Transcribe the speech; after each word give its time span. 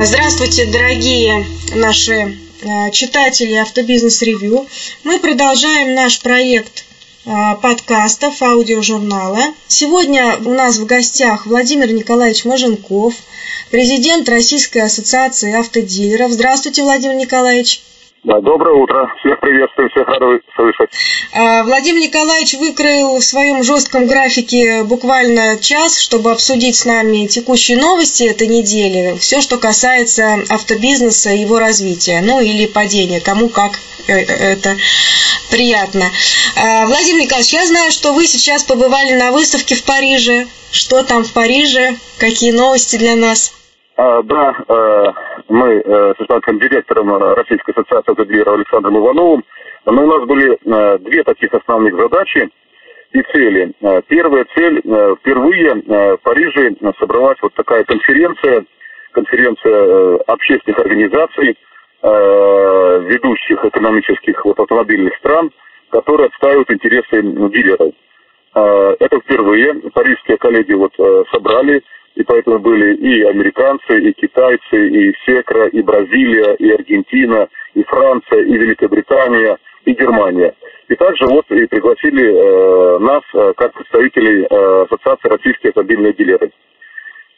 Здравствуйте, 0.00 0.66
дорогие 0.66 1.44
наши 1.74 2.12
э, 2.12 2.90
читатели 2.92 3.54
Автобизнес 3.56 4.22
Ревью. 4.22 4.64
Мы 5.02 5.18
продолжаем 5.18 5.92
наш 5.94 6.20
проект 6.20 6.84
э, 7.26 7.30
подкастов, 7.60 8.40
аудиожурнала. 8.40 9.40
Сегодня 9.66 10.36
у 10.36 10.54
нас 10.54 10.78
в 10.78 10.86
гостях 10.86 11.46
Владимир 11.46 11.90
Николаевич 11.90 12.44
Моженков, 12.44 13.14
президент 13.72 14.28
Российской 14.28 14.78
ассоциации 14.78 15.52
автодилеров. 15.58 16.30
Здравствуйте, 16.30 16.84
Владимир 16.84 17.16
Николаевич. 17.16 17.82
Да, 18.24 18.40
доброе 18.40 18.74
утро. 18.74 19.06
Всех 19.20 19.38
приветствую, 19.40 19.88
всех 19.90 20.08
рад 20.08 20.20
слышать. 20.56 20.90
А, 21.32 21.62
Владимир 21.62 22.00
Николаевич 22.00 22.54
выкроил 22.54 23.16
в 23.16 23.24
своем 23.24 23.62
жестком 23.62 24.06
графике 24.06 24.82
буквально 24.82 25.56
час, 25.58 26.00
чтобы 26.00 26.32
обсудить 26.32 26.76
с 26.76 26.84
нами 26.84 27.26
текущие 27.26 27.78
новости 27.78 28.24
этой 28.24 28.48
недели, 28.48 29.16
все, 29.18 29.40
что 29.40 29.56
касается 29.56 30.34
автобизнеса 30.48 31.30
и 31.30 31.40
его 31.42 31.60
развития, 31.60 32.20
ну 32.20 32.40
или 32.40 32.66
падения, 32.66 33.20
кому 33.20 33.48
как 33.48 33.78
э, 34.08 34.14
это 34.14 34.76
приятно. 35.50 36.10
А, 36.56 36.86
Владимир 36.86 37.22
Николаевич, 37.22 37.52
я 37.52 37.64
знаю, 37.66 37.92
что 37.92 38.12
вы 38.14 38.26
сейчас 38.26 38.64
побывали 38.64 39.14
на 39.14 39.30
выставке 39.30 39.76
в 39.76 39.84
Париже. 39.84 40.48
Что 40.72 41.04
там 41.04 41.24
в 41.24 41.32
Париже? 41.32 41.96
Какие 42.18 42.50
новости 42.50 42.96
для 42.96 43.14
нас? 43.14 43.52
А, 43.98 44.22
да, 44.22 44.54
э, 44.68 45.04
мы 45.48 45.82
э, 45.84 46.14
с 46.16 46.22
исполнительным 46.22 46.60
директором 46.60 47.34
Российской 47.34 47.72
ассоциации 47.72 48.12
автодилеров 48.12 48.54
Александром 48.54 48.96
Ивановым, 48.96 49.44
но 49.86 50.04
у 50.04 50.06
нас 50.06 50.24
были 50.24 50.52
э, 50.52 50.98
две 50.98 51.24
таких 51.24 51.52
основных 51.52 51.96
задачи 51.96 52.48
и 53.10 53.22
цели. 53.32 53.72
Первая 54.06 54.46
цель, 54.54 54.80
впервые 55.18 55.74
в 55.74 56.18
Париже 56.22 56.74
собралась 57.00 57.38
вот 57.40 57.54
такая 57.54 57.82
конференция, 57.84 58.66
конференция 59.12 60.18
общественных 60.26 60.78
организаций, 60.80 61.56
ведущих 62.02 63.64
экономических 63.64 64.44
вот, 64.44 64.60
автомобильных 64.60 65.16
стран, 65.16 65.50
которые 65.88 66.26
отстаивают 66.26 66.70
интересы 66.70 67.22
дилеров. 67.22 67.94
Это 68.54 69.20
впервые. 69.20 69.72
Парижские 69.94 70.36
коллеги 70.36 70.74
вот 70.74 70.92
собрали 71.32 71.82
и 72.18 72.24
поэтому 72.24 72.58
были 72.58 72.96
и 72.96 73.22
американцы, 73.22 74.00
и 74.00 74.12
китайцы, 74.12 74.88
и 74.88 75.14
Секра, 75.24 75.68
и 75.68 75.80
Бразилия, 75.82 76.54
и 76.54 76.68
Аргентина, 76.72 77.48
и 77.74 77.84
Франция, 77.84 78.40
и 78.40 78.56
Великобритания, 78.58 79.56
и 79.84 79.92
Германия. 79.92 80.52
И 80.88 80.96
также 80.96 81.26
вот 81.26 81.48
и 81.50 81.64
пригласили 81.66 82.26
э, 82.26 82.98
нас 82.98 83.22
э, 83.34 83.52
как 83.56 83.72
представителей 83.72 84.48
э, 84.50 84.86
Ассоциации 84.90 85.28
российских 85.28 85.68
автомобильных 85.68 86.16
дилеров. 86.16 86.50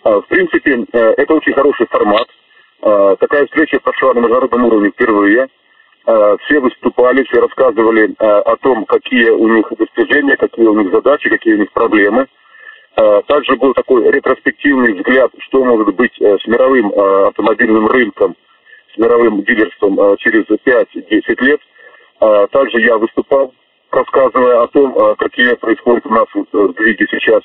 Э, 0.05 0.14
в 0.14 0.25
принципе, 0.28 0.86
э, 0.91 1.14
это 1.19 1.34
очень 1.34 1.53
хороший 1.53 1.86
формат. 1.91 2.28
Э, 2.81 3.17
такая 3.20 3.45
встреча 3.47 3.81
прошла 3.81 4.14
на 4.14 4.20
международном 4.20 4.64
уровне 4.64 4.92
впервые. 4.92 5.48
Э, 6.06 6.36
все 6.47 6.58
выступали, 6.58 7.23
все 7.25 7.42
рассказывали 7.42 8.14
э, 8.19 8.25
о 8.25 8.56
том, 8.56 8.86
какие 8.86 9.28
у 9.28 9.47
них 9.47 9.67
достижения, 9.78 10.39
какие 10.39 10.64
у 10.64 10.81
них 10.81 10.91
задачи, 10.91 11.28
какие 11.28 11.53
у 11.53 11.58
них 11.58 11.70
проблемы– 11.73 12.28
также 13.26 13.56
был 13.56 13.72
такой 13.74 14.10
ретроспективный 14.10 14.92
взгляд, 14.94 15.30
что 15.38 15.64
может 15.64 15.94
быть 15.94 16.12
э, 16.20 16.36
с 16.38 16.46
мировым 16.46 16.92
э, 16.92 17.28
автомобильным 17.28 17.86
рынком, 17.86 18.36
с 18.94 18.98
мировым 18.98 19.42
дилерством 19.42 20.16
через 20.18 20.44
5-10 20.46 21.44
лет. 21.44 21.60
Также 22.50 22.80
я 22.80 22.98
выступал, 22.98 23.54
рассказывая 23.90 24.62
о 24.62 24.66
том, 24.66 25.14
какие 25.16 25.54
происходят 25.54 26.04
у 26.04 26.10
нас 26.10 26.26
сдвиги 26.34 27.06
сейчас. 27.08 27.40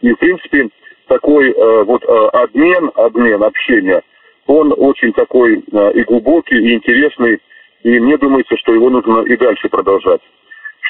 И, 0.00 0.12
в 0.12 0.18
принципе, 0.18 0.68
такой 1.08 1.52
вот 1.84 2.04
обмен, 2.32 2.92
обмен 2.94 3.42
общения, 3.42 4.02
он 4.46 4.72
очень 4.78 5.12
такой 5.12 5.56
и 5.56 6.04
глубокий, 6.04 6.56
и 6.56 6.74
интересный, 6.74 7.40
и 7.82 7.98
мне 7.98 8.16
думается, 8.16 8.56
что 8.56 8.72
его 8.72 8.88
нужно 8.88 9.22
и 9.26 9.36
дальше 9.36 9.68
продолжать. 9.68 10.22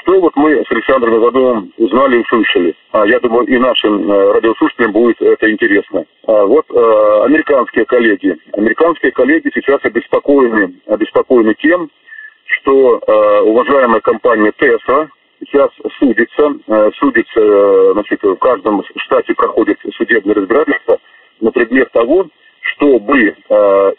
Что 0.02 0.20
вот 0.20 0.34
мы 0.34 0.56
с 0.56 0.70
Александром 0.70 1.16
Ивановым 1.16 1.72
узнали 1.78 2.16
и 2.16 2.18
услышали? 2.18 2.74
А, 2.92 3.06
я 3.06 3.20
думаю, 3.20 3.46
и 3.46 3.56
нашим 3.58 4.10
э, 4.10 4.32
радиослушателям 4.32 4.92
будет 4.92 5.20
это 5.22 5.50
интересно. 5.50 6.04
А, 6.26 6.44
вот 6.44 6.66
э, 6.68 7.24
американские 7.24 7.84
коллеги. 7.84 8.36
Американские 8.54 9.12
коллеги 9.12 9.50
сейчас 9.54 9.78
обеспокоены, 9.84 10.74
обеспокоены 10.88 11.54
тем, 11.54 11.88
что 12.46 12.98
э, 12.98 13.40
уважаемая 13.42 14.00
компания 14.00 14.52
Tesla 14.58 15.08
сейчас 15.40 15.70
судится, 15.98 16.54
судится, 16.98 17.92
значит, 17.92 18.22
в 18.22 18.36
каждом 18.36 18.82
штате 18.96 19.34
проходит 19.34 19.78
судебное 19.94 20.34
разбирательство 20.34 20.98
на 21.40 21.50
предмет 21.50 21.92
того, 21.92 22.28
чтобы 22.62 23.36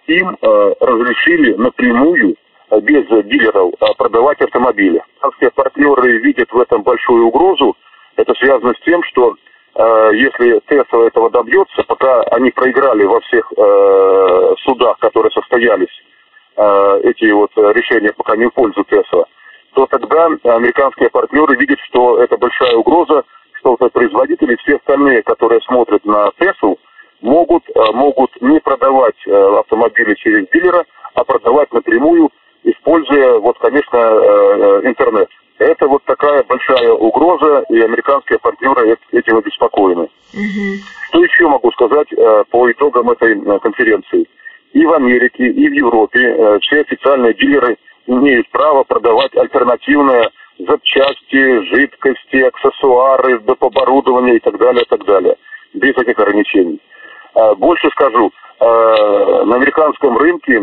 им 0.07 0.37
разрешили 0.41 1.53
напрямую 1.53 2.35
без 2.71 3.07
дилеров 3.25 3.73
а 3.79 3.93
продавать 3.93 4.41
автомобили. 4.41 5.01
Все 5.37 5.49
партнеры 5.51 6.19
видят 6.19 6.51
в 6.51 6.59
этом 6.59 6.83
большую 6.83 7.27
угрозу. 7.27 7.75
Это 8.15 8.33
связано 8.35 8.73
с 8.73 8.85
тем, 8.85 9.03
что 9.03 9.35
э, 9.75 10.09
если 10.13 10.61
Тесла 10.69 11.07
этого 11.07 11.29
добьется, 11.29 11.83
пока 11.87 12.21
они 12.31 12.51
проиграли 12.51 13.03
во 13.03 13.19
всех 13.21 13.51
э, 13.55 14.55
судах, 14.63 14.97
которые 14.99 15.31
состоялись, 15.31 16.03
э, 16.57 16.99
эти 17.03 17.31
вот 17.31 17.51
решения 17.55 18.13
пока 18.13 18.35
не 18.35 18.45
в 18.45 18.53
пользу 18.53 18.83
Тесла, 18.85 19.25
то 19.73 19.85
тогда 19.87 20.27
американские 20.55 21.09
партнеры 21.09 21.55
видят, 21.57 21.79
что 21.89 22.21
это 22.23 22.37
большая 22.37 22.75
угроза, 22.75 23.23
что 23.53 23.75
производители, 23.75 24.55
все 24.57 24.77
остальные, 24.77 25.23
которые 25.23 25.59
смотрят 25.61 26.05
на 26.05 26.31
Теслу, 26.39 26.77
могут, 27.21 27.63
э, 27.69 27.91
могут 27.93 28.29
не 28.41 28.59
продавать 28.59 29.15
э, 29.27 29.59
автомобили 29.59 30.13
через 30.15 30.47
дилера, 30.49 30.85
а 31.13 31.23
продавать 31.23 31.71
напрямую 31.73 32.29
используя, 32.85 33.39
вот, 33.39 33.57
конечно, 33.59 33.97
э, 33.97 34.81
э, 34.83 34.87
интернет. 34.87 35.29
Это 35.57 35.87
вот 35.87 36.03
такая 36.03 36.43
большая 36.43 36.91
угроза, 36.91 37.63
и 37.69 37.79
американские 37.79 38.39
партнеры 38.39 38.97
этим 39.11 39.37
обеспокоены. 39.37 40.03
Угу. 40.03 40.77
Что 41.09 41.23
еще 41.23 41.47
могу 41.47 41.71
сказать 41.71 42.07
э, 42.11 42.43
по 42.51 42.71
итогам 42.71 43.09
этой 43.09 43.59
конференции? 43.59 44.27
И 44.73 44.85
в 44.85 44.93
Америке, 44.93 45.47
и 45.47 45.69
в 45.69 45.73
Европе 45.73 46.59
все 46.61 46.81
официальные 46.81 47.33
дилеры 47.35 47.77
имеют 48.07 48.49
право 48.49 48.83
продавать 48.83 49.35
альтернативные 49.37 50.29
запчасти, 50.59 51.61
жидкости, 51.73 52.41
аксессуары, 52.41 53.39
доп. 53.39 53.63
оборудование 53.63 54.35
и 54.35 54.39
так 54.39 54.57
далее, 54.57 54.83
и 54.83 54.89
так 54.89 55.05
далее. 55.05 55.37
Без 55.73 55.95
этих 55.95 56.19
ограничений. 56.19 56.81
Больше 57.57 57.89
скажу, 57.91 58.31
на 58.59 59.55
американском 59.55 60.17
рынке 60.17 60.59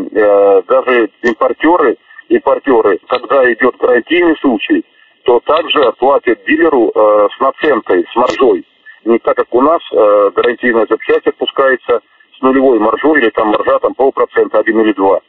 даже 0.69 1.10
импортеры, 1.22 1.97
импортеры, 2.37 2.98
когда 3.09 3.53
идет 3.53 3.76
гарантийный 3.76 4.37
случай, 4.41 4.84
то 5.25 5.41
также 5.41 5.93
платят 5.98 6.44
дилеру 6.47 6.91
э, 6.94 7.28
с 7.37 7.41
наценкой, 7.41 8.04
с 8.10 8.16
маржой. 8.16 8.66
Не 9.04 9.19
так, 9.19 9.37
как 9.37 9.53
у 9.53 9.60
нас 9.60 9.81
гарантийная 9.91 10.87
запчасть 10.88 11.26
отпускается 11.26 12.00
с 12.37 12.41
нулевой 12.41 12.78
маржой, 12.78 13.21
или 13.21 13.31
там 13.31 13.48
маржа 13.48 13.78
там 13.81 13.94
полпроцента, 13.94 14.60
один 14.60 14.81
или 14.81 14.92
два. 14.92 15.21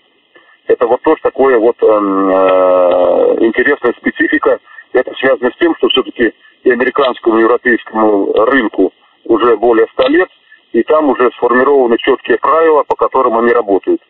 Это 0.68 0.88
вот 0.88 1.02
тоже 1.02 1.22
такое 1.22 1.58
вот 1.59 1.75
э, 1.81 1.86
интересная 3.46 3.94
специфика. 3.94 4.59
Это 4.94 5.13
связано 5.16 5.52
с 5.52 5.58
тем, 5.59 5.75
что 5.78 5.90
все-таки 5.90 6.34
и 6.63 6.72
американскому, 6.72 7.40
и 7.40 7.42
европейскому 7.42 8.34
рынку 8.46 8.94
уже 9.25 9.58
более 9.58 9.88
100 9.94 10.08
лет– 10.09 10.30
и 10.74 10.84
там 10.84 11.09
уже 11.09 11.31
сформированы 11.38 11.97
четкие 12.00 12.38
правила, 12.40 12.84
по 12.84 12.96
которым 12.96 13.38
они 13.38 13.53
работают. 13.53 14.02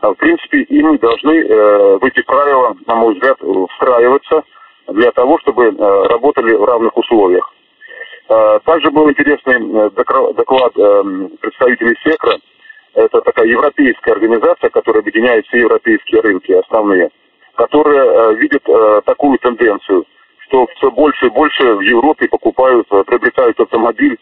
А, 0.00 0.10
в 0.10 0.14
принципе, 0.14 0.60
и 0.60 0.82
мы 0.82 0.98
должны 0.98 1.40
э, 1.40 1.98
в 1.98 2.04
эти 2.04 2.22
правила, 2.22 2.76
на 2.86 2.94
мой 2.94 3.14
взгляд, 3.14 3.36
встраиваться 3.72 4.44
для 4.86 5.10
того, 5.10 5.38
чтобы 5.40 5.66
э, 5.66 6.06
работали 6.08 6.54
в 6.54 6.64
равных 6.64 6.96
условиях. 6.96 7.50
Э, 8.28 8.60
также 8.64 8.90
был 8.90 9.10
интересный 9.10 9.58
доклад 9.90 10.72
э, 10.76 11.02
представителей 11.40 11.96
СЕКРа. 12.04 12.38
Это 12.94 13.20
такая 13.22 13.46
европейская 13.46 14.12
организация, 14.12 14.70
которая 14.70 15.02
объединяет 15.02 15.46
все 15.46 15.58
европейские 15.58 16.20
рынки 16.20 16.52
основные, 16.52 17.10
которая 17.56 18.04
э, 18.04 18.34
видит 18.36 18.62
такую 19.04 19.38
тенденцию, 19.38 20.04
что 20.46 20.66
все 20.76 20.90
больше 20.90 21.26
и 21.26 21.30
больше 21.30 21.74
в 21.74 21.80
Европе 21.80 22.28
покупают, 22.28 22.88
приобретают 22.88 23.58
автомобиль 23.60 24.18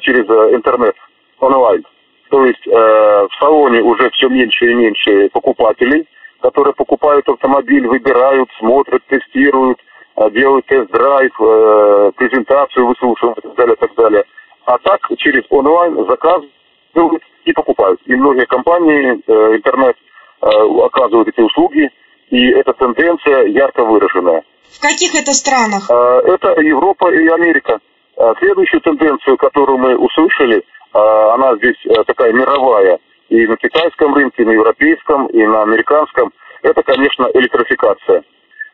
через 0.00 0.24
интернет 0.54 0.94
онлайн. 1.40 1.84
То 2.30 2.44
есть 2.46 2.66
э, 2.66 2.70
в 2.70 3.30
салоне 3.38 3.82
уже 3.82 4.10
все 4.10 4.28
меньше 4.28 4.70
и 4.70 4.74
меньше 4.74 5.28
покупателей, 5.30 6.06
которые 6.40 6.74
покупают 6.74 7.28
автомобиль, 7.28 7.86
выбирают, 7.86 8.48
смотрят, 8.58 9.02
тестируют, 9.06 9.78
э, 10.16 10.30
делают 10.30 10.66
тест-драйв, 10.66 11.32
э, 11.40 12.12
презентацию 12.16 12.86
выслушивают 12.86 13.38
и 13.38 13.42
так 13.42 13.54
далее, 13.54 13.76
так 13.76 13.94
далее. 13.94 14.24
А 14.64 14.78
так 14.78 15.00
через 15.18 15.42
онлайн 15.50 15.94
заказывают 16.06 17.22
и 17.44 17.52
покупают. 17.52 18.00
И 18.06 18.14
многие 18.14 18.46
компании 18.46 19.20
э, 19.26 19.56
интернет 19.56 19.96
э, 20.40 20.46
оказывают 20.82 21.28
эти 21.28 21.40
услуги, 21.40 21.90
и 22.30 22.50
эта 22.52 22.72
тенденция 22.72 23.44
ярко 23.48 23.84
выраженная. 23.84 24.42
В 24.70 24.80
каких 24.80 25.14
это 25.14 25.32
странах? 25.32 25.88
Э, 25.90 26.20
это 26.24 26.60
Европа 26.62 27.12
и 27.12 27.28
Америка. 27.28 27.80
Э, 28.16 28.32
следующую 28.38 28.80
тенденцию, 28.80 29.36
которую 29.36 29.78
мы 29.78 29.96
услышали– 29.96 30.64
она 30.94 31.56
здесь 31.56 31.76
э, 31.86 32.04
такая 32.06 32.32
мировая, 32.32 32.98
и 33.28 33.46
на 33.46 33.56
китайском 33.56 34.14
рынке, 34.14 34.42
и 34.42 34.46
на 34.46 34.52
европейском, 34.52 35.26
и 35.26 35.42
на 35.44 35.62
американском, 35.62 36.32
это, 36.62 36.82
конечно, 36.82 37.28
электрификация. 37.34 38.22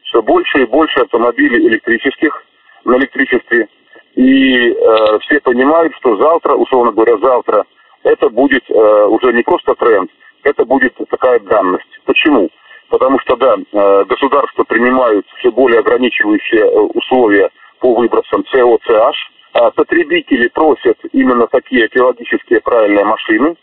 Все 0.04 0.22
больше 0.22 0.62
и 0.62 0.66
больше 0.66 1.00
автомобилей 1.00 1.66
электрических 1.68 2.44
на 2.84 2.96
электричестве. 2.96 3.68
И 4.14 4.70
э, 4.70 5.18
все 5.20 5.40
понимают, 5.40 5.94
что 5.96 6.16
завтра, 6.16 6.54
условно 6.54 6.92
говоря, 6.92 7.16
завтра 7.18 7.64
это 8.02 8.28
будет 8.28 8.68
э, 8.68 9.04
уже 9.06 9.32
не 9.32 9.42
просто 9.42 9.74
тренд, 9.74 10.10
это 10.42 10.64
будет 10.64 10.94
такая 11.08 11.38
данность. 11.40 12.00
Почему? 12.04 12.50
Потому 12.88 13.18
что, 13.20 13.36
да, 13.36 13.54
э, 13.54 14.04
государства 14.04 14.64
принимают 14.64 15.26
все 15.38 15.50
более 15.52 15.80
ограничивающие 15.80 16.62
э, 16.62 16.80
условия 16.94 17.50
по 17.78 17.94
выбросам 17.94 18.44
СО, 18.46 18.78
CH, 18.88 18.98
а 18.98 19.12
потребители 19.52 20.48
просят 20.48 20.98
именно 21.12 21.46
такие 21.46 21.86
экологические 21.86 22.60
правильные 22.60 23.04
машины, 23.04 23.56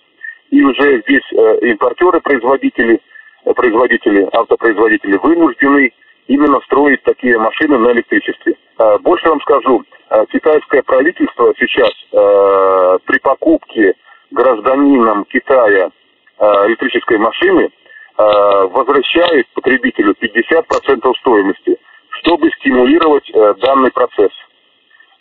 и 0.50 0.62
уже 0.64 1.02
здесь 1.02 1.24
э, 1.34 1.60
импортеры, 1.70 2.22
производители, 2.22 3.02
производители, 3.56 4.28
автопроизводители 4.32 5.18
вынуждены 5.18 5.92
именно 6.28 6.60
строить 6.62 7.04
такие 7.04 7.38
машины 7.38 7.78
на 7.78 7.92
электричестве. 7.92 8.56
Больше 9.00 9.30
вам 9.30 9.40
скажу, 9.42 9.84
китайское 10.32 10.84
правительство 10.84 11.54
сейчас 11.58 11.90
при 12.12 13.20
покупке 13.20 13.96
гражданинам 14.32 15.24
Китая 15.26 15.90
электрической 16.38 17.18
машины 17.18 17.72
возвращает 18.18 19.48
потребителю 19.54 20.14
50% 20.22 21.14
стоимости, 21.22 21.78
чтобы 22.10 22.50
стимулировать 22.60 23.32
данный 23.62 23.92
процесс. 23.92 24.32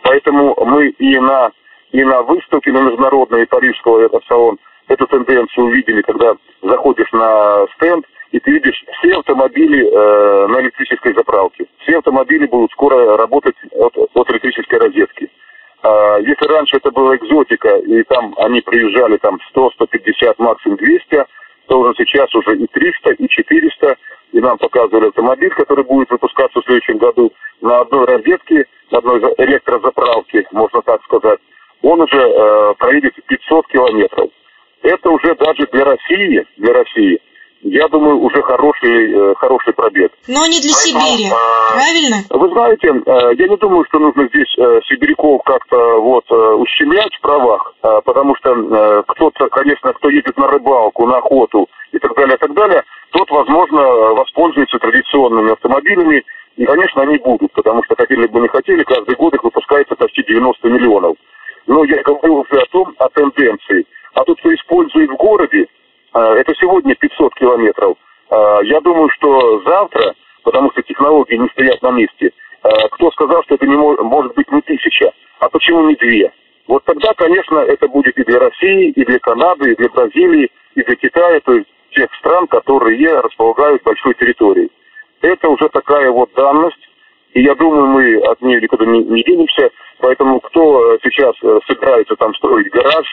Поэтому 0.07 0.55
мы 0.65 0.89
и 0.89 1.19
на, 1.19 1.51
и 1.91 2.05
на 2.05 2.23
выставке 2.23 2.71
на 2.71 2.83
международной 2.83 3.47
Парижского 3.47 4.09
салон 4.29 4.59
эту 4.87 5.05
тенденцию 5.09 5.67
увидели, 5.67 6.01
когда 6.03 6.37
заходишь 6.63 7.11
на 7.13 7.67
стенд, 7.75 8.07
и 8.31 8.39
ты 8.39 8.53
видишь 8.53 8.85
все 8.99 9.19
автомобили 9.19 9.85
э, 9.85 10.47
на 10.47 10.61
электрической 10.61 11.13
заправке. 11.13 11.67
Все 11.79 11.99
автомобили 11.99 12.47
будут 12.47 12.71
скоро 12.71 13.17
работать 13.17 13.57
от, 13.73 13.97
от 13.97 14.31
электрической 14.31 14.79
розетки. 14.79 15.29
Э, 15.83 16.19
если 16.21 16.47
раньше 16.47 16.77
это 16.77 16.93
была 16.93 17.17
экзотика, 17.17 17.77
и 17.79 18.03
там 18.05 18.33
они 18.39 18.61
приезжали 18.61 19.17
там 19.17 19.41
100, 19.51 19.71
150, 19.73 20.39
максимум 20.39 20.77
200, 20.77 21.25
то 21.69 21.81
уже 21.81 21.95
сейчас 21.97 22.33
уже 22.35 22.57
и 22.57 22.67
300, 22.67 23.13
и 23.13 23.29
400, 23.29 23.97
и 24.33 24.41
нам 24.41 24.59
показывали 24.59 25.09
автомобиль, 25.09 25.51
который 25.51 25.85
будет 25.85 26.11
выпускаться 26.11 26.61
в 26.61 26.65
следующем 26.65 26.99
году 26.99 27.33
на 27.61 27.81
одной 27.81 28.07
розетке, 28.07 28.67
на 28.91 28.99
одной 28.99 29.21
электрозаправке, 29.39 30.47
можно 30.53 30.83
так 30.83 31.03
сказать, 31.05 31.41
он 31.83 32.01
уже 32.01 32.19
э, 32.19 32.75
проедет 32.79 33.15
500 33.27 33.67
километров. 33.69 34.31
Это 34.83 35.11
уже 35.11 35.35
даже 35.35 35.67
для 35.73 35.85
России, 35.85 36.47
для 36.57 36.73
России, 36.73 37.21
я 37.69 37.89
думаю, 37.89 38.19
уже 38.21 38.43
хороший, 38.43 39.13
э, 39.13 39.35
хороший 39.37 39.73
пробег. 39.75 40.13
Но 40.29 40.47
не 40.47 40.61
для 40.61 40.73
Поэтому, 40.73 41.07
Сибири, 41.07 41.27
э, 41.27 41.75
правильно? 41.75 42.17
Вы 42.31 42.49
знаете, 42.51 42.89
э, 42.89 43.35
я 43.39 43.49
не 43.49 43.57
думаю, 43.57 43.85
что 43.89 43.99
нужно 43.99 44.29
здесь 44.29 44.55
э, 44.59 44.81
сибиряков 44.89 45.43
как-то 45.45 46.01
вот 46.01 46.25
ущемлять 46.31 47.15
в 47.15 47.21
правах, 47.21 47.75
э, 47.83 48.01
потому 48.05 48.35
что 48.37 49.03
кто-то, 49.09 49.49
конечно, 49.49 49.93
кто 49.95 50.11
едет 50.11 50.37
на 50.37 50.49
рыбалку, 50.49 51.07
на 51.07 51.19
охоту 51.19 51.69
и 51.93 51.99
так 51.99 52.15
далее, 52.15 52.37
и 52.37 52.39
так 52.39 52.55
далее, 52.55 52.83
тот, 53.11 53.31
возможно, 53.31 53.83
воспользуется 54.15 54.79
традиционными 54.79 55.53
автомобилями, 55.53 56.25
и, 56.57 56.65
конечно, 56.65 57.03
они 57.03 57.19
будут, 57.19 57.53
потому 57.53 57.83
что 57.85 57.97
хотели 57.97 58.27
бы 58.27 58.41
не 58.41 58.49
хотели, 58.49 58.83
каждый 58.85 59.17
год 59.17 59.35
их 59.35 59.45
выпускается 59.45 59.95
почти 59.97 60.23
90 60.25 60.69
миллионов. 60.69 61.17
Но 61.67 61.85
я 61.85 62.03
говорю 62.03 62.41
уже 62.41 62.61
о 62.61 62.67
том, 62.71 62.95
о 62.99 63.09
тенденции. 63.09 63.87
А 64.15 64.25
тот, 64.25 64.39
кто 64.39 64.55
использует 64.55 65.11
в 65.11 65.17
городе, 65.17 65.67
а, 65.67 65.76
это 66.19 66.55
сегодня 66.55 66.95
500 66.95 67.35
километров. 67.35 67.97
А, 68.31 68.61
я 68.63 68.81
думаю, 68.81 69.09
что 69.11 69.63
завтра, 69.67 70.15
потому 70.43 70.71
что 70.73 70.83
технологии 70.83 71.37
не 71.37 71.49
стоят 71.49 71.83
на 71.83 71.91
месте, 71.93 72.33
а, 72.63 72.89
кто 72.91 73.11
сказал, 73.13 73.43
что 73.45 73.55
это 73.55 73.67
не 73.67 73.77
может 73.77 74.35
быть 74.35 74.51
не 74.51 74.61
тысяча, 74.63 75.13
а 75.41 75.49
почему 75.49 75.89
не 75.89 75.95
две? 75.97 76.33
Вот 76.67 76.85
тогда, 76.85 77.13
конечно, 77.17 77.59
это 77.59 77.87
будет 77.89 78.19
и 78.19 78.25
для 78.25 78.41
России, 78.41 78.91
и 78.91 79.05
для 79.05 79.19
Канады, 79.21 79.73
и 79.73 79.77
для 79.77 79.89
Бразилии, 79.89 80.51
и 80.75 80.83
для 80.83 80.97
Китая, 80.97 81.41
то 81.45 81.53
есть 81.53 81.69
тех 81.93 82.13
стран, 82.19 82.47
которые 82.49 83.21
располагают 83.21 83.83
большой 83.83 84.15
территорией. 84.15 84.71
Это 85.23 85.49
уже 85.49 85.69
такая 85.69 86.11
вот 86.11 86.31
данность, 86.35 86.77
и 87.35 87.43
я 87.43 87.55
думаю, 87.55 87.87
мы 87.87 88.17
от 88.31 88.41
нее 88.43 88.61
никуда 88.61 88.85
не, 88.85 89.05
не 89.05 89.23
денемся. 89.23 89.71
Поэтому 89.99 90.41
кто 90.41 90.95
э, 90.95 90.99
сейчас 91.03 91.35
э, 91.43 91.59
собирается 91.67 92.17
там 92.17 92.35
строить 92.35 92.71
гараж, 92.71 93.07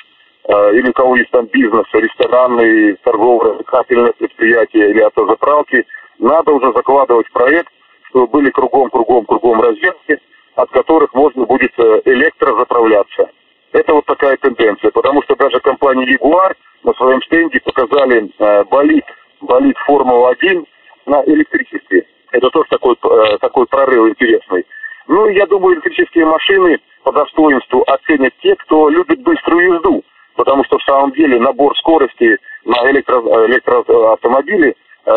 или 0.47 0.89
у 0.89 0.93
кого 0.93 1.15
есть 1.15 1.31
там 1.31 1.45
бизнес, 1.45 1.85
ресторанный, 1.93 2.95
торгово-развлекательное 3.03 4.11
предприятие 4.13 4.89
или 4.91 4.99
автозаправки, 4.99 5.85
надо 6.19 6.51
уже 6.51 6.71
закладывать 6.73 7.31
проект, 7.31 7.71
чтобы 8.09 8.27
были 8.27 8.49
кругом-кругом-кругом 8.51 9.61
розетки, 9.61 10.19
от 10.55 10.69
которых 10.71 11.13
можно 11.13 11.45
будет 11.45 11.71
электрозаправляться. 11.77 13.29
Это 13.73 13.93
вот 13.93 14.05
такая 14.05 14.37
тенденция, 14.37 14.91
потому 14.91 15.23
что 15.23 15.35
даже 15.35 15.59
компания 15.59 16.05
Jaguar 16.15 16.53
на 16.83 16.93
своем 16.93 17.21
стенде 17.23 17.59
показали 17.59 18.29
э, 18.37 18.63
болид, 18.65 19.05
болид 19.41 19.75
Формула-1 19.87 20.65
на 21.07 21.23
электричестве. 21.25 22.05
Это 22.31 22.49
тоже 22.51 22.69
такой, 22.69 22.95
э, 22.95 23.37
такой 23.39 23.65
прорыв 23.65 24.09
интересный. 24.09 24.65
Ну, 25.07 25.27
я 25.29 25.47
думаю, 25.47 25.75
электрические 25.75 26.25
машины 26.25 26.79
по 27.03 27.11
достоинству 27.11 27.83
оценят 27.87 28.33
те, 28.41 28.55
кто 28.57 28.89
любит 28.89 29.21
быструю 29.21 29.73
езду. 29.73 30.03
Потому 30.35 30.63
что 30.65 30.77
в 30.77 30.83
самом 30.83 31.11
деле 31.11 31.39
набор 31.39 31.77
скорости 31.77 32.37
на 32.65 32.91
электро, 32.91 33.19
электроавтомобиле, 33.47 34.75
э, 35.05 35.11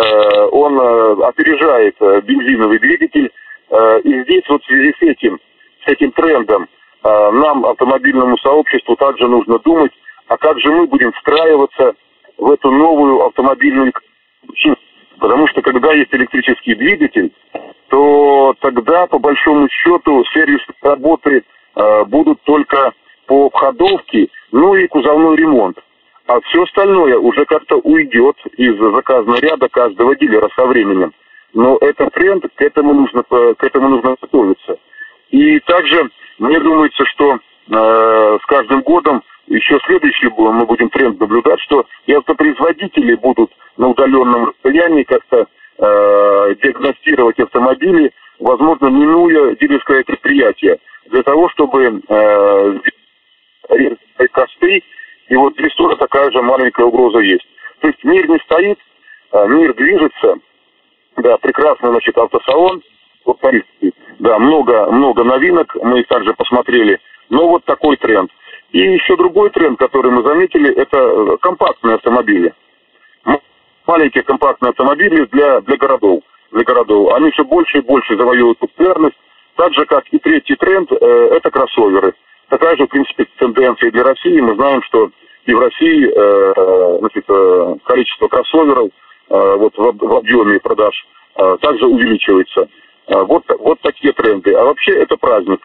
он 0.52 0.78
э, 0.78 1.24
опережает 1.24 1.96
э, 2.00 2.20
бензиновый 2.22 2.78
двигатель. 2.78 3.30
Э, 3.70 4.00
и 4.00 4.22
здесь 4.24 4.44
вот 4.48 4.62
в 4.62 4.66
связи 4.66 4.92
с 4.98 5.02
этим, 5.02 5.38
с 5.84 5.88
этим 5.88 6.12
трендом, 6.12 6.68
э, 7.04 7.30
нам, 7.32 7.64
автомобильному 7.64 8.36
сообществу, 8.38 8.96
также 8.96 9.26
нужно 9.26 9.58
думать, 9.60 9.92
а 10.28 10.36
как 10.36 10.58
же 10.58 10.70
мы 10.70 10.86
будем 10.86 11.12
встраиваться 11.12 11.94
в 12.38 12.50
эту 12.50 12.70
новую 12.70 13.24
автомобильную 13.26 13.92
Потому 15.18 15.48
что 15.48 15.62
когда 15.62 15.92
есть 15.92 16.12
электрический 16.12 16.74
двигатель, 16.74 17.32
то 17.88 18.54
тогда, 18.60 19.06
по 19.06 19.18
большому 19.18 19.68
счету, 19.70 20.24
сервис 20.32 20.60
работы 20.82 21.42
э, 21.74 22.04
будут 22.04 22.40
только 22.42 22.92
по 23.26 23.48
входовке, 23.50 24.28
ну 24.56 24.74
и 24.74 24.86
кузовной 24.86 25.36
ремонт. 25.36 25.78
А 26.26 26.40
все 26.40 26.62
остальное 26.62 27.18
уже 27.18 27.44
как-то 27.44 27.76
уйдет 27.76 28.36
из 28.56 28.74
заказного 28.78 29.38
ряда 29.38 29.68
каждого 29.68 30.16
дилера 30.16 30.48
со 30.56 30.64
временем. 30.64 31.12
Но 31.52 31.76
это 31.80 32.08
тренд, 32.10 32.42
к 32.54 32.62
этому 32.62 32.94
нужно, 32.94 33.22
к 33.22 33.62
этому 33.62 33.88
нужно 33.88 34.16
готовиться. 34.20 34.78
И 35.30 35.60
также 35.60 36.10
мне 36.38 36.58
думается, 36.58 37.04
что 37.04 37.34
э, 37.34 37.38
с 38.42 38.46
каждым 38.46 38.80
годом 38.80 39.22
еще 39.46 39.78
следующий 39.86 40.28
мы 40.34 40.64
будем 40.64 40.88
тренд 40.88 41.20
наблюдать, 41.20 41.60
что 41.60 41.84
и 42.06 42.14
автопроизводители 42.14 43.14
будут 43.14 43.50
на 43.76 43.88
удаленном 43.88 44.46
расстоянии 44.46 45.02
как-то 45.02 45.46
э, 45.78 46.54
диагностировать 46.62 47.38
автомобили, 47.40 48.10
возможно, 48.40 48.86
минуя 48.86 49.54
дилерское 49.56 50.02
предприятие, 50.02 50.78
для 51.10 51.22
того, 51.22 51.48
чтобы 51.50 52.02
э, 52.08 52.78
косты, 54.32 54.82
и 55.28 55.36
вот 55.36 55.54
здесь 55.54 55.74
такая 55.98 56.30
же 56.30 56.42
маленькая 56.42 56.86
угроза 56.86 57.18
есть. 57.18 57.46
То 57.80 57.88
есть 57.88 58.02
мир 58.04 58.28
не 58.28 58.38
стоит, 58.38 58.78
а 59.32 59.46
мир 59.46 59.74
движется, 59.74 60.38
да, 61.16 61.36
прекрасный, 61.38 61.90
значит, 61.90 62.16
автосалон, 62.16 62.82
вот 63.24 63.38
парижский, 63.40 63.94
да, 64.18 64.38
много, 64.38 64.90
много 64.90 65.24
новинок, 65.24 65.74
мы 65.82 66.00
их 66.00 66.06
также 66.08 66.32
посмотрели, 66.34 67.00
но 67.28 67.48
вот 67.48 67.64
такой 67.64 67.96
тренд– 67.96 68.30
и 68.72 68.78
еще 68.78 69.16
другой 69.16 69.50
тренд, 69.50 69.78
который 69.78 70.10
мы 70.10 70.22
заметили, 70.22 70.70
это 70.74 70.98
э, 70.98 71.36
компактные 71.40 71.94
автомобили. 71.96 72.52
Маленькие 73.86 74.24
компактные 74.24 74.70
автомобили 74.70 75.24
для, 75.26 75.60
для 75.60 75.76
городов. 75.76 76.22
Для 76.50 76.64
городов. 76.64 77.14
Они 77.14 77.30
все 77.30 77.44
больше 77.44 77.78
и 77.78 77.82
больше 77.82 78.16
завоевывают 78.16 78.58
популярность. 78.58 79.16
Так 79.54 79.72
же, 79.72 79.86
как 79.86 80.04
и 80.10 80.18
третий 80.18 80.56
тренд, 80.56 80.90
э, 80.90 80.96
это 80.96 81.50
кроссоверы. 81.50 82.14
Такая 82.48 82.76
же, 82.76 82.86
в 82.86 82.90
принципе, 82.90 83.26
тенденция 83.38 83.90
для 83.90 84.04
России. 84.04 84.40
Мы 84.40 84.54
знаем, 84.54 84.82
что 84.84 85.10
и 85.46 85.54
в 85.54 85.60
России 85.60 86.08
э, 86.08 86.98
значит, 87.00 87.24
э, 87.28 87.74
количество 87.84 88.28
кроссоверов 88.28 88.90
э, 89.30 89.56
вот 89.56 89.72
в, 89.76 90.16
объеме 90.16 90.60
продаж 90.60 91.06
также 91.60 91.84
увеличивается. 91.84 92.66
Вот, 93.08 93.44
вот 93.58 93.78
такие 93.82 94.14
тренды. 94.14 94.54
А 94.54 94.64
вообще 94.64 94.92
это 94.92 95.18
праздник 95.18 95.60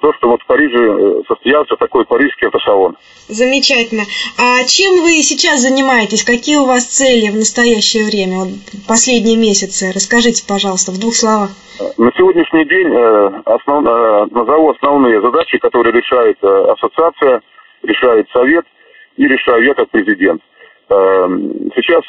то, 0.00 0.12
что 0.14 0.28
вот 0.28 0.42
в 0.42 0.46
Париже 0.46 0.78
э, 0.78 1.22
состоялся 1.26 1.76
такой 1.76 2.04
парижский 2.04 2.46
автосалон. 2.48 2.96
Замечательно. 3.28 4.02
А 4.38 4.64
чем 4.64 5.02
вы 5.02 5.22
сейчас 5.22 5.60
занимаетесь? 5.60 6.24
Какие 6.24 6.56
у 6.56 6.66
вас 6.66 6.84
цели 6.84 7.30
в 7.30 7.36
настоящее 7.36 8.04
время, 8.04 8.44
вот 8.44 8.48
последние 8.86 9.36
месяцы? 9.36 9.92
Расскажите, 9.94 10.44
пожалуйста, 10.46 10.92
в 10.92 11.00
двух 11.00 11.14
словах. 11.14 11.50
На 11.96 12.10
сегодняшний 12.16 12.64
день 12.66 12.88
э, 12.92 13.42
основ, 13.46 13.84
назову 14.30 14.70
основные 14.70 15.20
задачи, 15.20 15.58
которые 15.58 15.92
решает 15.92 16.38
э, 16.42 16.46
ассоциация, 16.46 17.40
решает 17.82 18.28
совет 18.30 18.64
и 19.16 19.26
решаю 19.26 19.64
я 19.64 19.74
как 19.74 19.88
президент. 19.90 20.42
Сейчас 20.88 22.04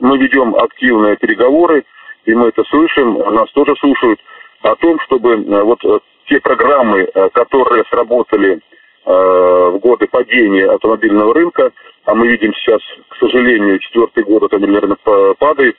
мы 0.00 0.18
ведем 0.18 0.54
активные 0.56 1.16
переговоры, 1.16 1.84
и 2.24 2.34
мы 2.34 2.48
это 2.48 2.64
слышим, 2.64 3.18
нас 3.34 3.48
тоже 3.52 3.74
слушают, 3.78 4.18
о 4.62 4.74
том, 4.76 4.98
чтобы 5.00 5.36
вот 5.62 5.78
те 6.26 6.40
программы, 6.40 7.06
которые 7.32 7.84
сработали 7.90 8.60
в 9.04 9.78
годы 9.78 10.06
падения 10.06 10.66
автомобильного 10.70 11.34
рынка, 11.34 11.72
а 12.04 12.14
мы 12.14 12.28
видим 12.28 12.52
сейчас, 12.54 12.80
к 13.08 13.16
сожалению, 13.16 13.78
четвертый 13.80 14.24
год 14.24 14.44
автомобильный 14.44 14.80
рынок 14.80 14.98
падает, 15.38 15.76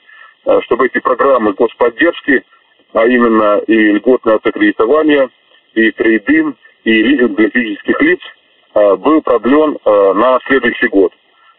чтобы 0.64 0.86
эти 0.86 0.98
программы 1.00 1.52
господдержки, 1.54 2.44
а 2.92 3.06
именно 3.06 3.58
и 3.66 3.74
льготное 3.74 4.34
автокредитование, 4.36 5.30
и 5.74 5.90
трейдинг, 5.90 6.56
и 6.84 7.02
лизинг 7.02 7.36
для 7.36 7.48
физических 7.48 8.00
лиц 8.02 8.20
был 8.98 9.22
продлен 9.22 9.78
на 9.84 10.38
следующий 10.46 10.88
год. 10.88 11.12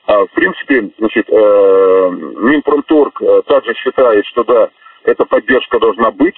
А, 0.07 0.23
в 0.25 0.31
принципе, 0.31 0.89
значит, 0.99 1.27
Минпромторг 1.29 3.21
также 3.47 3.73
считает, 3.73 4.23
что 4.27 4.43
да, 4.43 4.69
эта 5.03 5.25
поддержка 5.25 5.79
должна 5.79 6.11
быть. 6.11 6.37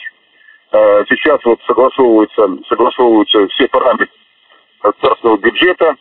Сейчас 0.71 1.39
вот 1.45 1.59
согласовываются, 1.65 2.47
согласовываются 2.67 3.47
все 3.49 3.67
параметры 3.67 4.09
государственного 4.81 5.37
бюджета. 5.37 5.95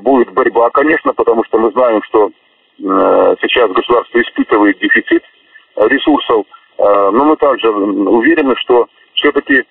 Будет 0.00 0.32
борьба, 0.32 0.70
конечно, 0.70 1.12
потому 1.12 1.44
что 1.44 1.58
мы 1.58 1.70
знаем, 1.72 2.02
что 2.04 2.30
сейчас 2.78 3.70
государство 3.70 4.20
испытывает 4.20 4.78
дефицит 4.78 5.22
ресурсов. 5.76 6.46
Но 6.78 7.12
мы 7.12 7.36
также 7.36 7.70
уверены, 7.70 8.54
что 8.56 8.88
все-таки 9.14 9.64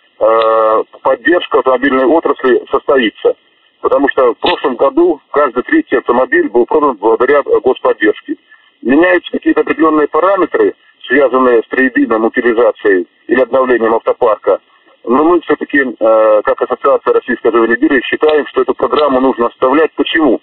поддержка 1.02 1.60
автомобильной 1.60 2.06
отрасли 2.06 2.63
состоится. 2.72 3.36
Потому 3.82 4.08
что 4.10 4.34
в 4.34 4.38
прошлом 4.38 4.75
году 4.78 5.20
каждый 5.32 5.63
третий 5.63 5.98
автомобиль 5.98 6.48
был 6.50 6.66
продан 6.66 6.96
благодаря 6.96 7.44
господдержке. 7.44 8.38
Меняются 8.82 9.32
какие-то 9.32 9.62
определенные 9.62 10.08
параметры, 10.08 10.74
связанные 11.06 11.62
с 11.63 11.68
трейдином, 11.68 12.24
утилизацией 12.24 13.08
или 13.34 13.42
обновлением 13.42 13.96
автопарка. 13.96 14.60
Но 15.06 15.24
мы 15.24 15.42
все-таки, 15.42 15.80
э, 15.80 16.42
как 16.44 16.62
Ассоциация 16.62 17.13
Российской 17.13 17.48
автомобилей, 17.48 18.02
считаем, 18.06 18.46
что 18.48 18.62
эту 18.62 18.74
программу 18.74 19.20
нужно 19.20 19.48
оставлять. 19.48 19.92
Почему? 19.96 20.40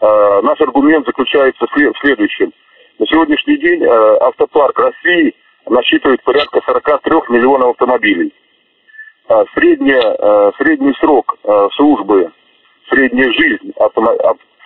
Э, 0.00 0.40
наш 0.42 0.60
аргумент 0.60 1.06
заключается 1.06 1.66
в 1.66 1.98
следующем. 2.00 2.52
На 2.98 3.06
сегодняшний 3.06 3.56
день 3.56 3.84
автопарк 3.84 4.78
России 4.78 5.34
насчитывает 5.68 6.22
порядка 6.22 6.60
43 6.64 7.30
миллионов 7.30 7.70
автомобилей. 7.70 8.32
А, 9.28 9.44
средняя, 9.54 10.14
а, 10.18 10.52
средний 10.58 10.92
срок 11.00 11.36
а, 11.44 11.68
службы, 11.74 12.30
средняя 12.90 13.32
жизнь, 13.32 13.72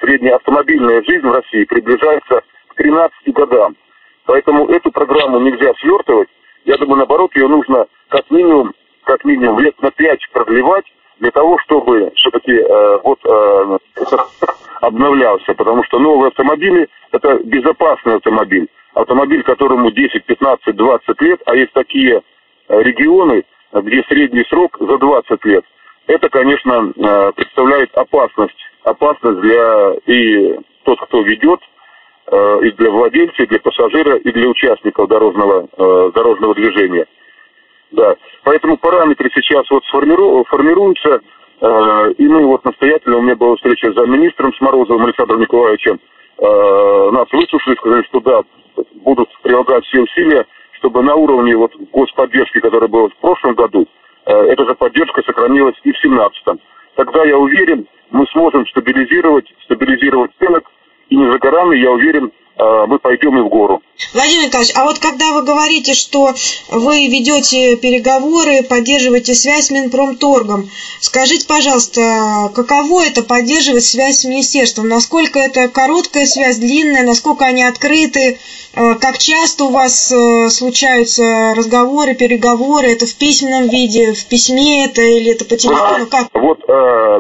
средняя 0.01 0.37
автомобильная 0.37 1.03
жизнь 1.03 1.27
в 1.27 1.33
России 1.33 1.65
приближается 1.65 2.43
к 2.69 2.75
13 2.75 3.33
годам. 3.33 3.77
Поэтому 4.25 4.69
эту 4.69 4.91
программу 4.91 5.41
нельзя 5.41 5.73
свертывать. 5.81 6.29
Я 6.67 6.77
думаю, 6.79 6.99
наоборот, 6.99 7.35
ее 7.37 7.47
нужно 7.47 7.87
как 8.09 8.29
минимум, 8.31 8.75
как 9.05 9.25
минимум 9.25 9.61
лет 9.61 9.81
на 9.81 9.93
5 9.93 10.19
продлевать 10.33 10.85
для 11.21 11.31
того, 11.31 11.59
чтобы 11.61 12.11
все-таки 12.17 12.53
э, 12.53 12.99
вот 13.05 13.21
э, 13.25 13.79
обновлялся. 14.81 15.55
Потому 15.55 15.85
что 15.85 16.01
новые 16.01 16.29
автомобили– 16.29 16.89
это 17.13 17.39
безопасный 17.45 18.17
автомобиль. 18.17 18.69
Автомобиль, 18.95 19.45
которому 19.45 19.93
10, 19.93 20.25
15, 20.25 20.75
20 20.75 21.21
лет, 21.23 21.41
а 21.47 21.55
есть 21.55 21.73
такие 21.73 22.23
э, 22.69 22.83
регионы, 22.83 23.45
где 23.73 24.03
средний 24.09 24.45
срок 24.47 24.77
за 24.81 24.99
20 24.99 25.45
лет, 25.45 25.65
это, 26.09 26.29
конечно, 26.29 26.93
э, 26.97 27.33
представляет 27.37 27.95
опасность. 27.95 28.57
Опасность 28.83 29.41
для 29.41 29.95
и 30.07 30.59
тот, 30.85 31.01
кто 31.01 31.23
ведет, 31.23 31.61
и 32.33 32.71
для 32.73 32.91
владельца, 32.91 33.43
и 33.43 33.47
для 33.47 33.61
пассажира, 33.61 34.17
и 34.17 34.33
для 34.33 34.49
участников 34.49 35.09
дорожного, 35.09 35.69
э, 35.77 36.11
дорожного 36.15 36.55
движения. 36.55 37.07
Да. 37.93 38.17
Поэтому 38.43 38.77
параметры 38.79 39.31
сейчас 39.35 39.65
вот 39.71 39.85
формируются, 39.87 41.21
и 42.19 42.29
мы 42.29 42.47
вот 42.47 42.65
настоятельно, 42.65 43.19
у 43.19 43.23
меня 43.23 43.37
была 43.37 43.57
встреча 43.57 43.91
с 43.91 43.95
замминистром 43.95 44.53
с 44.53 44.61
Морозовым 44.61 45.07
Александром 45.07 45.41
Николаевичем, 45.41 45.99
нас 46.39 47.27
выслушали, 47.33 47.77
сказали, 47.77 48.03
что 48.03 48.21
да, 48.21 48.43
будут 49.05 49.31
прилагать 49.43 49.85
все 49.87 50.03
усилия 50.03 50.45
чтобы 50.79 51.03
на 51.03 51.15
уровне 51.15 51.57
вот 51.57 51.73
господдержки, 51.93 52.61
которая 52.61 52.89
была 52.89 53.09
в 53.09 53.17
прошлом 53.17 53.55
году, 53.55 53.87
э, 54.27 54.33
эта 54.33 54.65
же 54.65 54.75
поддержка 54.75 55.23
сохранилась 55.23 55.77
и 55.85 55.93
в 55.93 56.01
2017. 56.01 56.61
Тогда, 56.95 57.25
я 57.25 57.37
уверен, 57.37 57.87
мы 58.11 58.27
сможем 58.29 58.67
стабилизировать, 58.69 59.53
стабилизировать 59.65 60.31
рынок, 60.41 60.65
и 61.17 61.19
не 61.19 61.33
за 61.33 61.39
горами, 61.39 61.79
я 61.79 61.91
уверен, 61.91 62.31
мы 62.59 62.99
пойдем 62.99 63.39
и 63.39 63.43
в 63.43 63.49
гору. 63.49 63.83
Владимир 64.13 64.47
Николаевич, 64.47 64.75
а 64.77 64.85
вот 64.85 64.99
когда 64.99 65.33
вы 65.33 65.43
говорите, 65.43 65.95
что 65.95 66.35
вы 66.71 67.07
ведете 67.07 67.77
переговоры, 67.77 68.63
поддерживаете 68.63 69.35
связь 69.35 69.67
с 69.67 69.71
Минпромторгом, 69.71 70.69
скажите, 71.01 71.47
пожалуйста, 71.47 72.51
каково 72.55 73.07
это 73.07 73.23
поддерживать 73.23 73.85
связь 73.85 74.21
с 74.21 74.25
министерством? 74.25 74.89
Насколько 74.89 75.39
это 75.39 75.69
короткая 75.69 76.27
связь, 76.27 76.59
длинная, 76.59 77.05
насколько 77.05 77.47
они 77.47 77.63
открыты? 77.63 78.39
Э, 78.75 78.95
как 79.01 79.19
часто 79.19 79.65
у 79.65 79.71
вас 79.71 80.13
э, 80.13 80.49
случаются 80.51 81.55
разговоры, 81.57 82.15
переговоры? 82.15 82.89
Это 82.89 83.07
в 83.07 83.15
письменном 83.17 83.69
виде, 83.69 84.13
в 84.13 84.27
письме 84.27 84.85
это 84.85 85.01
или 85.01 85.33
это 85.33 85.47
по 85.47 85.57
телефону? 85.57 86.07
Как? 86.07 86.29
Вот 86.35 86.61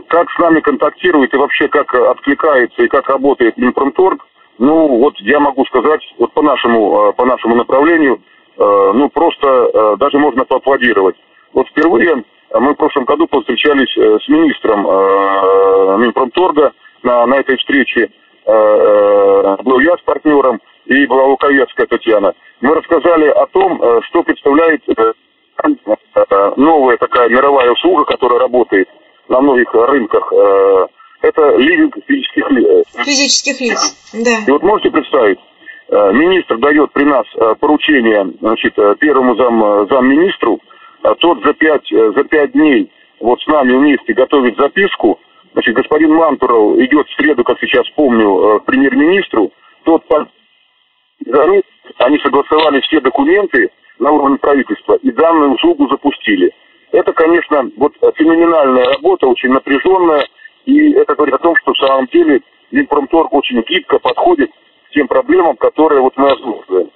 как 0.08 0.30
с 0.30 0.38
нами 0.38 0.60
контактирует 0.60 1.32
и 1.32 1.36
вообще 1.36 1.68
как 1.68 1.92
откликается 1.94 2.82
и 2.82 2.88
как 2.88 3.08
работает 3.08 3.56
Минпромторг, 3.56 4.20
ну, 4.58 4.98
вот 4.98 5.14
я 5.20 5.38
могу 5.40 5.64
сказать, 5.66 6.00
вот 6.18 6.32
по 6.32 6.42
нашему, 6.42 7.10
э, 7.10 7.12
по 7.12 7.26
нашему 7.26 7.56
направлению, 7.56 8.20
э, 8.58 8.90
ну, 8.94 9.08
просто 9.10 9.46
э, 9.46 9.96
даже 9.98 10.18
можно 10.18 10.44
поаплодировать. 10.44 11.16
Вот 11.52 11.68
впервые 11.68 12.24
мы 12.54 12.72
в 12.72 12.76
прошлом 12.76 13.04
году 13.04 13.26
повстречались 13.26 13.92
с 13.92 14.28
министром 14.28 14.82
Минпромторга 16.00 16.72
на, 17.02 17.26
на 17.26 17.34
этой 17.38 17.56
встрече. 17.56 18.10
Был 18.44 19.80
я 19.80 19.96
с 19.96 20.00
партнером 20.02 20.60
и 20.84 21.06
была 21.06 21.24
Луковецкая 21.24 21.86
Татьяна. 21.86 22.34
Мы 22.60 22.74
рассказали 22.74 23.28
о 23.28 23.46
том, 23.46 23.82
что 24.02 24.22
представляет 24.22 24.82
новая 26.56 26.96
такая 26.98 27.28
мировая 27.30 27.72
услуга, 27.72 28.04
которая 28.04 28.38
работает 28.38 28.88
на 29.28 29.40
многих 29.40 29.74
рынках 29.74 30.32
это 31.26 31.56
лизинг 31.56 31.96
физических 32.06 32.50
лиц. 32.50 32.86
Физических 33.04 33.60
лиц, 33.60 33.96
да. 34.12 34.44
И 34.46 34.50
вот 34.50 34.62
можете 34.62 34.90
представить, 34.90 35.38
э, 35.88 36.12
министр 36.12 36.58
дает 36.58 36.92
при 36.92 37.04
нас 37.04 37.26
э, 37.34 37.54
поручение 37.58 38.32
значит, 38.40 38.78
э, 38.78 38.94
первому 39.00 39.34
зам, 39.36 39.88
замминистру, 39.88 40.60
а 41.02 41.14
тот 41.16 41.42
за 41.44 41.52
пять, 41.54 41.88
за 41.90 42.24
пять 42.24 42.52
дней 42.52 42.90
вот 43.20 43.40
с 43.40 43.46
нами 43.46 43.72
вместе 43.72 44.12
готовит 44.12 44.58
записку, 44.58 45.18
значит, 45.52 45.74
господин 45.74 46.12
Мантуров 46.14 46.78
идет 46.78 47.06
в 47.08 47.14
среду, 47.16 47.44
как 47.44 47.58
сейчас 47.60 47.88
помню, 47.94 48.60
премьер-министру, 48.66 49.52
тот 49.84 50.02
они 51.98 52.18
согласовали 52.18 52.80
все 52.82 53.00
документы 53.00 53.70
на 53.98 54.10
уровне 54.10 54.36
правительства 54.38 54.94
и 54.96 55.10
данную 55.12 55.52
услугу 55.52 55.88
запустили. 55.88 56.52
Это, 56.92 57.12
конечно, 57.12 57.70
вот 57.76 57.92
феноменальная 58.16 58.84
работа, 58.84 59.26
очень 59.26 59.50
напряженная, 59.50 60.26
и 60.66 60.92
это 60.92 61.14
говорит 61.14 61.36
о 61.36 61.38
том, 61.38 61.56
что 61.56 61.72
в 61.72 61.78
самом 61.78 62.06
деле 62.06 62.42
Минпромторг 62.72 63.32
очень 63.32 63.62
гибко 63.62 63.98
подходит 63.98 64.50
к 64.50 64.92
тем 64.92 65.06
проблемам, 65.06 65.56
которые 65.56 66.02
вот 66.02 66.16
мы 66.16 66.30
озвучиваем. 66.30 66.90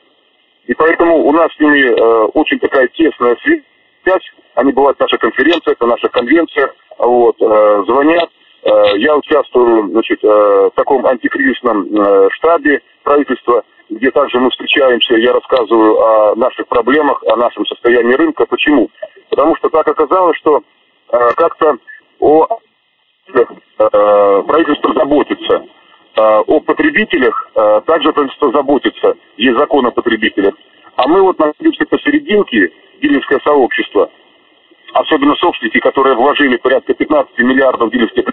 И 0.67 0.75
поэтому 0.75 1.25
у 1.25 1.33
нас 1.33 1.53
с 1.53 1.61
ними 1.61 1.81
э, 1.81 2.25
очень 2.35 2.59
такая 2.59 2.89
тесная 2.89 3.37
связь. 3.43 4.23
Они 4.57 4.73
бывают 4.73 4.99
наша 4.99 5.17
конференция, 5.19 5.73
это 5.73 5.87
наша 5.87 6.09
конвенция. 6.09 6.75
Вот, 6.99 7.37
э, 7.41 7.85
звонят. 7.87 8.29
Э, 8.65 8.99
я 8.99 9.17
участвую 9.17 9.89
значит, 9.91 10.19
э, 10.23 10.27
в 10.27 10.73
таком 10.75 11.07
антикризисном 11.07 11.87
э, 11.95 12.29
штабе 12.33 12.83
правительства, 13.05 13.65
где 13.89 14.11
также 14.11 14.39
мы 14.39 14.51
встречаемся, 14.51 15.15
я 15.15 15.33
рассказываю 15.33 16.01
о 16.01 16.35
наших 16.35 16.67
проблемах, 16.67 17.23
о 17.27 17.37
нашем 17.37 17.65
состоянии 17.67 18.15
рынка. 18.15 18.47
Почему? 18.47 18.91
Потому 19.31 19.57
что 19.57 19.69
так 19.69 19.87
оказалось, 19.89 20.37
что 20.39 20.63
э, 21.13 21.19
как-то 21.37 21.77
о 22.19 22.59
правительство 23.37 24.95
заботится. 24.95 25.67
Э, 26.17 26.39
о 26.47 26.61
потребителях 26.61 27.51
э, 27.55 27.81
также 27.87 28.13
правительство 28.13 28.51
заботится. 28.53 29.17
Есть 29.37 29.59
закон 29.59 29.87
о 29.87 29.91
потребителях. 29.91 30.55
А 30.97 31.09
мы 31.09 31.23
вот 31.23 31.39
находимся 31.39 31.87
посерединке, 31.87 32.73
дилерское 33.01 33.41
сообщество, 33.45 34.11
особенно 34.93 35.35
собственники, 35.37 35.79
которые 35.79 36.17
вложили 36.17 36.57
порядка 36.57 36.95
15 36.95 37.39
миллиардов 37.39 37.91
дилерских 37.91 38.25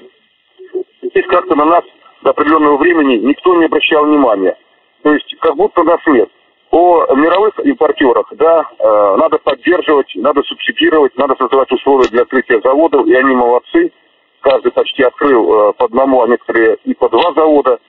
здесь 1.18 1.26
как-то 1.28 1.56
на 1.56 1.66
нас 1.66 1.84
до 2.24 2.32
определенного 2.32 2.78
времени 2.78 3.18
никто 3.18 3.56
не 3.56 3.66
обращал 3.66 4.06
внимания. 4.06 4.58
То 5.04 5.14
есть 5.14 5.36
как 5.40 5.56
будто 5.56 5.84
нас 5.84 6.00
нет. 6.08 6.30
О 6.70 7.16
мировых 7.16 7.60
импортерах, 7.64 8.28
да, 8.34 8.70
э, 8.78 9.16
надо 9.18 9.38
поддерживать, 9.38 10.12
надо 10.16 10.44
субсидировать, 10.44 11.18
надо 11.18 11.36
создавать 11.40 11.72
условия 11.72 12.10
для 12.10 12.24
открытия 12.24 12.60
заводов, 12.62 13.08
и 13.08 13.14
они 13.14 13.36
молодцы 13.36 13.92
каждый 14.42 14.72
почти 14.72 15.04
открыл 15.04 15.70
э, 15.70 15.74
по 15.74 15.86
одному, 15.86 16.24
а 16.24 16.28
некоторые 16.28 16.78
и 16.84 16.94
по 16.94 17.10
два 17.10 17.34
завода. 17.34 17.80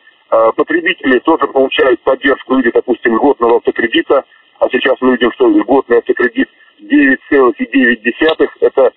Потребители 0.57 1.21
тоже 1.21 1.47
получают 1.47 2.02
поддержку 2.02 2.57
в 2.57 2.71
допустим, 2.71 3.17
льготного 3.17 3.57
автокредита, 3.57 4.26
а 4.59 4.69
сейчас 4.71 4.97
мы 5.00 5.12
видим, 5.12 5.33
что 5.33 5.49
льготный 5.49 6.00
автокредит 6.00 6.50
9,9 6.83 8.49
это 8.61 8.93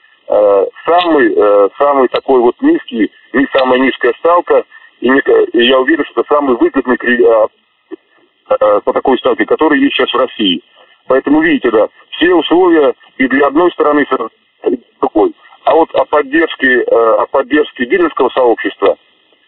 самый, 0.86 1.72
самый 1.78 2.10
такой 2.10 2.42
вот 2.42 2.62
низкий, 2.62 3.10
не 3.32 3.48
самая 3.56 3.80
низкая 3.80 4.14
ставка, 4.20 4.66
и, 5.00 5.08
я 5.54 5.80
уверен, 5.80 6.04
что 6.04 6.20
это 6.20 6.36
самый 6.36 6.58
выгодный 6.58 6.98
по 8.84 8.92
такой 8.92 9.18
ставке, 9.20 9.46
который 9.46 9.80
есть 9.80 9.96
сейчас 9.96 10.12
в 10.12 10.18
России. 10.18 10.62
Поэтому, 11.08 11.42
видите, 11.42 11.72
да, 11.72 11.88
все 12.12 12.34
условия 12.34 12.94
и 13.18 13.28
для 13.28 13.48
одной 13.48 13.72
стороны, 13.72 14.02
и 14.02 14.06
для 14.70 14.78
другой. 15.00 15.34
А 15.64 15.76
вот 15.76 15.90
о 15.94 16.06
поддержке, 16.06 16.82
о 16.82 17.26
поддержке 17.28 17.86
дилерского 17.86 18.30
сообщества, 18.30 18.98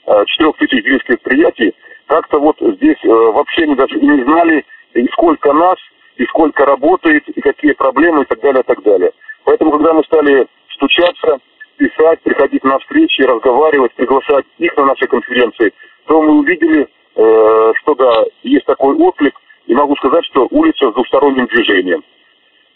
4 0.05 0.51
тысяч 0.53 0.83
дилерских 0.83 1.19
предприятий, 1.19 1.73
как-то 2.07 2.39
вот 2.39 2.57
здесь 2.59 2.97
вообще 3.03 3.65
мы 3.65 3.75
даже 3.75 3.95
не 3.99 4.23
знали, 4.23 4.65
и 4.93 5.07
сколько 5.13 5.53
нас, 5.53 5.77
и 6.17 6.25
сколько 6.25 6.65
работает, 6.65 7.27
и 7.29 7.41
какие 7.41 7.73
проблемы, 7.73 8.23
и 8.23 8.25
так 8.25 8.39
далее, 8.41 8.61
и 8.61 8.65
так 8.65 8.83
далее. 8.83 9.11
Поэтому, 9.45 9.71
когда 9.71 9.93
мы 9.93 10.03
стали 10.03 10.47
стучаться, 10.75 11.39
писать, 11.77 12.21
приходить 12.21 12.63
на 12.63 12.77
встречи, 12.79 13.21
разговаривать, 13.21 13.93
приглашать 13.93 14.45
их 14.59 14.75
на 14.77 14.85
наши 14.85 15.07
конференции, 15.07 15.73
то 16.05 16.21
мы 16.21 16.39
увидели, 16.39 16.87
э, 17.15 17.73
что 17.81 17.95
да, 17.95 18.23
есть 18.43 18.65
такой 18.65 18.95
отклик, 18.95 19.33
и 19.65 19.73
могу 19.73 19.95
сказать, 19.95 20.25
что 20.25 20.47
улица 20.51 20.91
с 20.91 20.93
двусторонним 20.93 21.47
движением. 21.47 22.03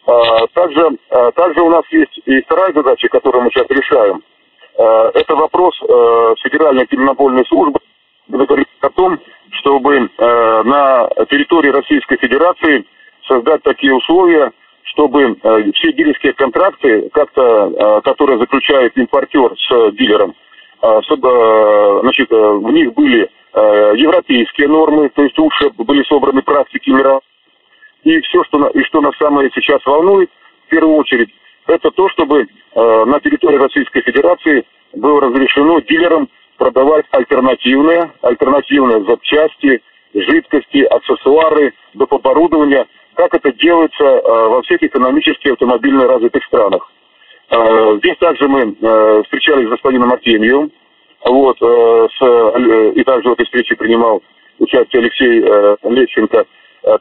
А, 0.07 0.47
также, 0.53 0.97
а, 1.09 1.31
также 1.33 1.61
у 1.61 1.69
нас 1.69 1.83
есть 1.91 2.21
и 2.25 2.41
вторая 2.43 2.71
задача, 2.73 3.09
которую 3.09 3.43
мы 3.43 3.51
сейчас 3.51 3.67
решаем. 3.69 4.23
А, 4.77 5.11
это 5.13 5.35
вопрос 5.35 5.75
Федеральной 6.43 6.83
антимонопольной 6.83 7.45
службы, 7.45 7.79
о 8.81 8.89
том, 8.89 9.19
чтобы 9.51 10.09
на 10.17 11.09
территории 11.29 11.69
Российской 11.69 12.17
Федерации 12.17 12.85
создать 13.27 13.63
такие 13.63 13.93
условия, 13.93 14.51
чтобы 14.83 15.35
все 15.75 15.93
дилерские 15.93 16.33
контракты, 16.33 17.09
как-то, 17.13 18.01
которые 18.03 18.37
заключает 18.39 18.97
импортер 18.97 19.51
с 19.57 19.91
дилером, 19.93 20.35
чтобы 21.03 22.01
значит, 22.01 22.29
в 22.29 22.69
них 22.71 22.93
были 22.93 23.29
европейские 23.53 24.67
нормы, 24.67 25.09
то 25.09 25.23
есть 25.23 25.37
лучше 25.37 25.69
были 25.77 26.03
собраны 26.03 26.41
практики 26.41 26.89
мира. 26.89 27.19
И 28.07 28.21
все, 28.21 28.41
что, 28.45 28.69
и 28.69 28.83
что 28.83 29.01
нас 29.01 29.11
самое 29.19 29.51
сейчас 29.53 29.85
волнует, 29.85 30.29
в 30.67 30.69
первую 30.69 30.95
очередь, 30.95 31.29
это 31.67 31.91
то, 31.91 32.07
чтобы 32.07 32.43
э, 32.43 33.05
на 33.05 33.19
территории 33.19 33.57
Российской 33.57 34.01
Федерации 34.01 34.63
было 34.93 35.19
разрешено 35.19 35.81
дилерам 35.81 36.29
продавать 36.57 37.05
альтернативные, 37.11 38.13
альтернативные 38.21 39.03
запчасти, 39.03 39.81
жидкости, 40.13 40.83
аксессуары, 40.83 41.73
доп. 41.95 42.13
оборудования, 42.13 42.87
как 43.15 43.33
это 43.33 43.51
делается 43.51 44.05
э, 44.05 44.21
во 44.23 44.61
всех 44.61 44.81
экономически 44.83 45.49
автомобильно 45.49 46.07
развитых 46.07 46.45
странах. 46.45 46.89
Э, 47.49 47.97
здесь 47.97 48.15
также 48.19 48.47
мы 48.47 48.61
э, 48.61 49.23
встречались 49.25 49.67
с 49.67 49.71
господином 49.71 50.13
Артемьевым, 50.13 50.71
вот, 51.25 51.57
с, 51.57 52.95
и 52.95 53.03
также 53.03 53.27
в 53.27 53.33
этой 53.33 53.43
встрече 53.43 53.75
принимал 53.75 54.23
участие 54.59 55.01
Алексей 55.01 55.41
Лещенко, 55.83 56.45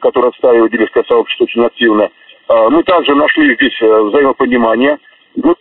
который 0.01 0.29
отстаивает 0.29 0.71
дилерское 0.71 1.03
сообщество 1.07 1.45
очень 1.45 1.65
активно. 1.65 2.09
Мы 2.49 2.83
также 2.83 3.15
нашли 3.15 3.55
здесь 3.55 3.79
взаимопонимание. 3.81 4.97
Мы 5.35 5.55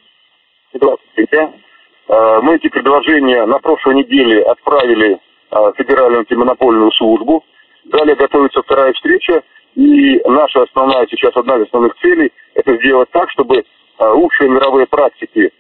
эти 2.54 2.68
предложения 2.68 3.44
на 3.46 3.58
прошлой 3.58 3.96
неделе 3.96 4.42
отправили 4.42 5.18
в 5.50 5.74
Федеральную 5.76 6.20
антимонопольную 6.20 6.92
службу. 6.92 7.44
Далее 7.84 8.16
готовится 8.16 8.62
вторая 8.62 8.92
встреча, 8.92 9.42
и 9.74 10.20
наша 10.26 10.62
основная 10.62 11.06
сейчас, 11.08 11.36
одна 11.36 11.56
из 11.56 11.62
основных 11.66 11.94
целей, 12.00 12.32
это 12.54 12.76
сделать 12.76 13.10
так, 13.10 13.30
чтобы 13.30 13.64
лучшие 13.98 14.50
мировые 14.50 14.86
практики, 14.86 15.52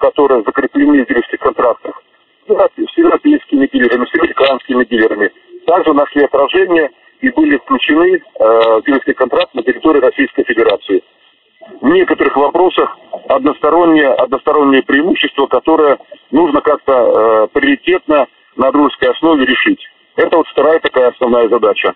которые 0.00 0.42
закреплены 0.44 1.04
в 1.04 1.08
дилерских 1.08 1.40
контрактах, 1.40 2.02
с 2.46 2.98
европейскими 2.98 3.66
дилерами, 3.66 4.06
с 4.06 4.14
американскими 4.14 4.84
дилерами, 4.84 5.30
также 5.66 5.92
нашли 5.92 6.24
отражение 6.24 6.90
и 7.22 7.30
были 7.30 7.56
включены 7.58 8.20
а, 8.38 8.80
в 8.80 9.14
контракт 9.14 9.54
на 9.54 9.62
территории 9.62 10.00
Российской 10.00 10.44
Федерации. 10.44 11.02
В 11.80 11.88
некоторых 11.88 12.36
вопросах 12.36 12.98
одностороннее, 13.28 14.08
одностороннее 14.08 14.82
преимущество, 14.82 15.46
которое 15.46 15.98
нужно 16.32 16.60
как-то 16.60 16.92
э, 16.92 17.48
приоритетно 17.52 18.26
на 18.56 18.72
дружеской 18.72 19.10
основе 19.10 19.46
решить. 19.46 19.78
Это 20.16 20.38
вот 20.38 20.48
вторая 20.48 20.80
такая 20.80 21.10
основная 21.10 21.48
задача. 21.48 21.94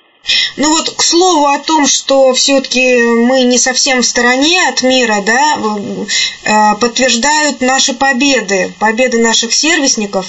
Ну 0.57 0.71
вот, 0.71 0.91
к 0.91 1.03
слову 1.03 1.47
о 1.47 1.59
том, 1.59 1.87
что 1.87 2.33
все-таки 2.35 3.03
мы 3.03 3.43
не 3.43 3.59
совсем 3.59 4.03
в 4.03 4.07
стороне 4.07 4.69
от 4.69 4.83
мира, 4.83 5.23
да, 5.25 5.59
э, 6.45 6.75
подтверждают 6.81 7.61
наши 7.61 7.95
победы, 7.95 8.73
победы 8.79 9.19
наших 9.19 9.55
сервисников. 9.55 10.27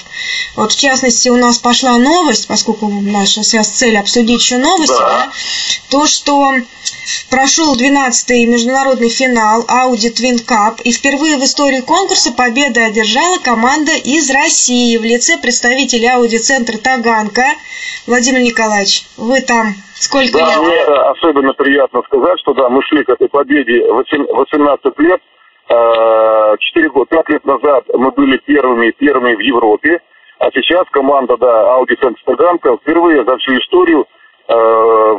Вот, 0.55 0.73
в 0.73 0.79
частности, 0.79 1.29
у 1.29 1.37
нас 1.37 1.57
пошла 1.57 1.97
новость, 1.97 2.47
поскольку 2.47 2.89
наша 2.89 3.43
сейчас 3.43 3.69
цель 3.69 3.97
обсудить 3.97 4.41
еще 4.41 4.57
новости, 4.57 4.93
да. 4.99 5.07
Да, 5.07 5.31
то, 5.89 6.05
что 6.05 6.53
прошел 7.29 7.75
12-й 7.75 8.45
международный 8.45 9.09
финал 9.09 9.63
Audi 9.63 10.13
Twin 10.13 10.43
Cup, 10.45 10.81
и 10.83 10.91
впервые 10.91 11.37
в 11.37 11.43
истории 11.43 11.81
конкурса 11.81 12.31
победу 12.31 12.83
одержала 12.83 13.37
команда 13.37 13.93
из 13.93 14.29
России 14.29 14.97
в 14.97 15.03
лице 15.03 15.37
представителей 15.37 16.07
Audi 16.07 16.39
центра 16.39 16.77
Таганка. 16.77 17.45
Владимир 18.05 18.41
Николаевич, 18.41 19.05
вы 19.17 19.41
там 19.41 19.75
сколько 19.95 20.37
да, 20.37 20.45
лет? 20.45 20.57
Мне 20.59 20.81
особенно 20.83 21.53
приятно 21.53 22.01
сказать, 22.03 22.39
что 22.39 22.53
да, 22.53 22.69
мы 22.69 22.81
шли 22.83 23.03
к 23.03 23.09
этой 23.09 23.29
победе 23.29 23.85
18 23.91 24.99
лет. 24.99 25.21
4 25.69 26.89
года, 26.91 27.07
5 27.09 27.29
лет 27.29 27.45
назад 27.45 27.83
мы 27.93 28.11
были 28.11 28.37
первыми, 28.37 28.91
первыми 28.91 29.35
в 29.35 29.39
Европе, 29.39 29.99
а 30.39 30.49
сейчас 30.53 30.85
команда, 30.91 31.35
да, 31.37 31.77
Audi 31.77 31.99
Центр 31.99 32.21
Таганка 32.25 32.77
впервые 32.77 33.25
за 33.25 33.37
всю 33.37 33.57
историю 33.57 34.05
э, 34.47 34.53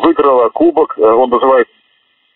выиграла 0.02 0.48
кубок, 0.48 0.94
э, 0.96 1.02
он 1.02 1.28
называется 1.28 1.72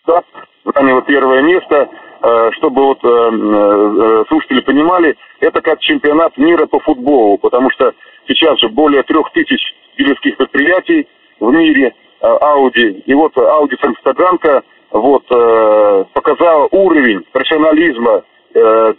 да, 0.06 0.22
заняла 0.64 1.00
первое 1.02 1.42
место, 1.42 1.88
э, 2.22 2.50
чтобы 2.58 2.82
вот 2.84 2.98
э, 3.04 3.08
э, 3.08 4.24
слушатели 4.28 4.60
понимали, 4.60 5.16
это 5.40 5.60
как 5.60 5.80
чемпионат 5.80 6.36
мира 6.36 6.66
по 6.66 6.80
футболу, 6.80 7.38
потому 7.38 7.70
что 7.70 7.94
сейчас 8.26 8.58
же 8.58 8.68
более 8.68 9.02
трех 9.04 9.30
тысяч 9.32 9.60
дилерских 9.96 10.36
предприятий 10.36 11.08
в 11.38 11.52
мире, 11.52 11.94
Audi, 12.22 13.02
и 13.04 13.14
вот 13.14 13.36
Audi 13.36 13.76
Фольксваганка 13.80 14.62
вот, 14.90 15.26
показала 16.12 16.68
уровень 16.70 17.24
профессионализма, 17.32 18.22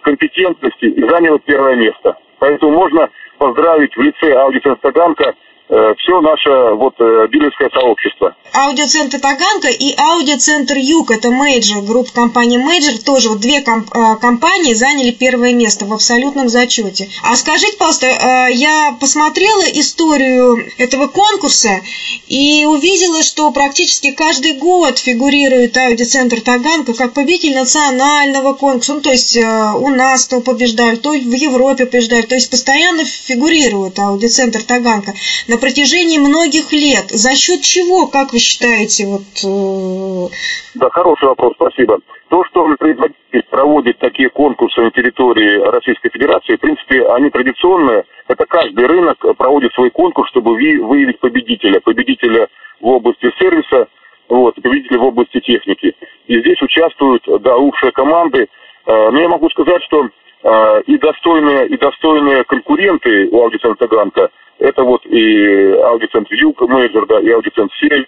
компетентности 0.01 0.85
и 0.85 1.01
заняла 1.07 1.37
первое 1.39 1.75
место. 1.75 2.17
Поэтому 2.39 2.73
можно 2.73 3.09
поздравить 3.37 3.95
в 3.95 4.01
лице 4.01 4.33
Audi 4.33 4.59
Центр 4.61 4.90
Таганка 4.90 5.23
Э, 5.25 5.52
все 5.67 6.21
наше 6.21 6.75
вот 6.75 6.93
э, 6.99 7.27
дилерское 7.31 7.69
сообщество. 7.69 8.35
Аудиоцентр 8.53 9.19
Таганка 9.19 9.69
и 9.69 9.95
Аудиоцентр 9.97 10.75
Юг, 10.77 11.09
это 11.09 11.31
Major, 11.31 11.81
группа 11.83 12.11
компании 12.11 12.57
Major, 12.57 12.99
тоже 12.99 13.29
вот 13.29 13.39
две 13.39 13.61
комп 13.61 13.89
э, 13.95 14.15
компании 14.21 14.73
заняли 14.73 15.11
первое 15.11 15.53
место 15.53 15.85
в 15.85 15.93
абсолютном 15.93 16.49
зачете. 16.49 17.09
А 17.23 17.35
скажите, 17.35 17.77
пожалуйста, 17.77 18.07
я 18.49 18.95
посмотрела 18.99 19.63
историю 19.63 20.57
этого 20.77 21.07
конкурса 21.07 21.81
и 22.27 22.65
увидела, 22.65 23.23
что 23.23 23.51
практически 23.51 24.11
каждый 24.11 24.53
год 24.53 24.99
фигурирует 24.99 25.77
Аудиоцентр 25.77 26.41
Таганка 26.41 26.93
как 26.93 27.13
победитель 27.13 27.55
национального 27.55 28.53
конкурса. 28.53 28.93
Ну, 28.93 29.01
то 29.01 29.11
есть 29.11 29.37
у 29.37 29.89
нас 29.89 30.27
то 30.27 30.41
побеждали, 30.41 30.95
то 30.95 31.11
в 31.11 31.33
Европе 31.33 31.85
побеждали, 31.85 32.21
то 32.23 32.35
есть 32.35 32.49
постоянно 32.49 33.03
фигурирует 33.05 33.97
Аудиоцентр 33.99 34.63
Таганка 34.63 35.13
на 35.47 35.57
протяжении 35.63 36.19
многих 36.19 36.73
лет. 36.73 37.07
За 37.07 37.31
счет 37.35 37.61
чего, 37.61 38.07
как 38.07 38.33
вы 38.33 38.39
считаете? 38.39 39.07
Вот, 39.07 39.31
э... 39.47 40.27
Да, 40.75 40.89
хороший 40.89 41.29
вопрос, 41.29 41.53
спасибо. 41.55 41.99
То, 42.27 42.43
что 42.49 42.67
производитель 42.77 43.43
проводит 43.49 43.97
такие 43.99 44.29
конкурсы 44.29 44.81
на 44.81 44.91
территории 44.91 45.61
Российской 45.71 46.09
Федерации, 46.09 46.57
в 46.57 46.59
принципе, 46.59 47.07
они 47.15 47.29
традиционные. 47.29 48.03
Это 48.27 48.45
каждый 48.45 48.85
рынок 48.85 49.17
проводит 49.37 49.73
свой 49.73 49.89
конкурс, 49.89 50.29
чтобы 50.31 50.51
выявить 50.51 51.19
победителя. 51.19 51.79
Победителя 51.79 52.49
в 52.81 52.87
области 52.87 53.31
сервиса, 53.39 53.87
вот, 54.27 54.55
победителя 54.55 54.99
в 54.99 55.05
области 55.05 55.39
техники. 55.39 55.95
И 56.27 56.39
здесь 56.41 56.61
участвуют, 56.61 57.23
да, 57.39 57.55
лучшие 57.55 57.93
команды. 57.93 58.49
Э, 58.85 59.09
но 59.11 59.17
я 59.17 59.29
могу 59.29 59.49
сказать, 59.49 59.81
что 59.83 60.09
э, 60.43 60.81
и 60.87 60.97
достойные, 60.97 61.67
и 61.67 61.77
достойные 61.77 62.43
конкуренты 62.43 63.29
у 63.31 63.43
Аудицентра 63.43 63.87
Таганка– 63.87 64.29
это 64.63 64.83
вот 64.83 65.05
и 65.05 65.73
аудицентр 65.73 66.33
Юг, 66.35 66.61
менеджер, 66.61 67.05
да, 67.05 67.19
и 67.19 67.29
аудицентр 67.29 67.73
Север, 67.79 68.07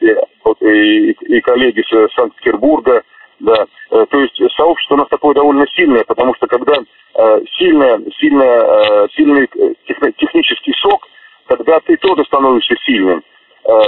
и, 0.00 0.14
вот, 0.42 0.60
и, 0.62 1.10
и 1.10 1.40
коллеги 1.42 1.84
с 1.86 2.14
Санкт-Петербурга, 2.14 3.02
да. 3.40 3.66
Э, 3.90 4.06
то 4.08 4.20
есть 4.20 4.40
сообщество 4.56 4.94
у 4.94 4.98
нас 4.98 5.08
такое 5.08 5.34
довольно 5.34 5.66
сильное, 5.76 6.04
потому 6.04 6.34
что 6.36 6.46
когда 6.46 6.72
э, 6.72 7.40
сильное, 7.58 8.00
сильное, 8.18 9.04
э, 9.04 9.08
сильный 9.14 9.46
технический 10.16 10.72
сок, 10.78 11.06
когда 11.46 11.78
ты 11.80 11.96
тоже 11.98 12.24
становишься 12.24 12.74
сильным. 12.86 13.22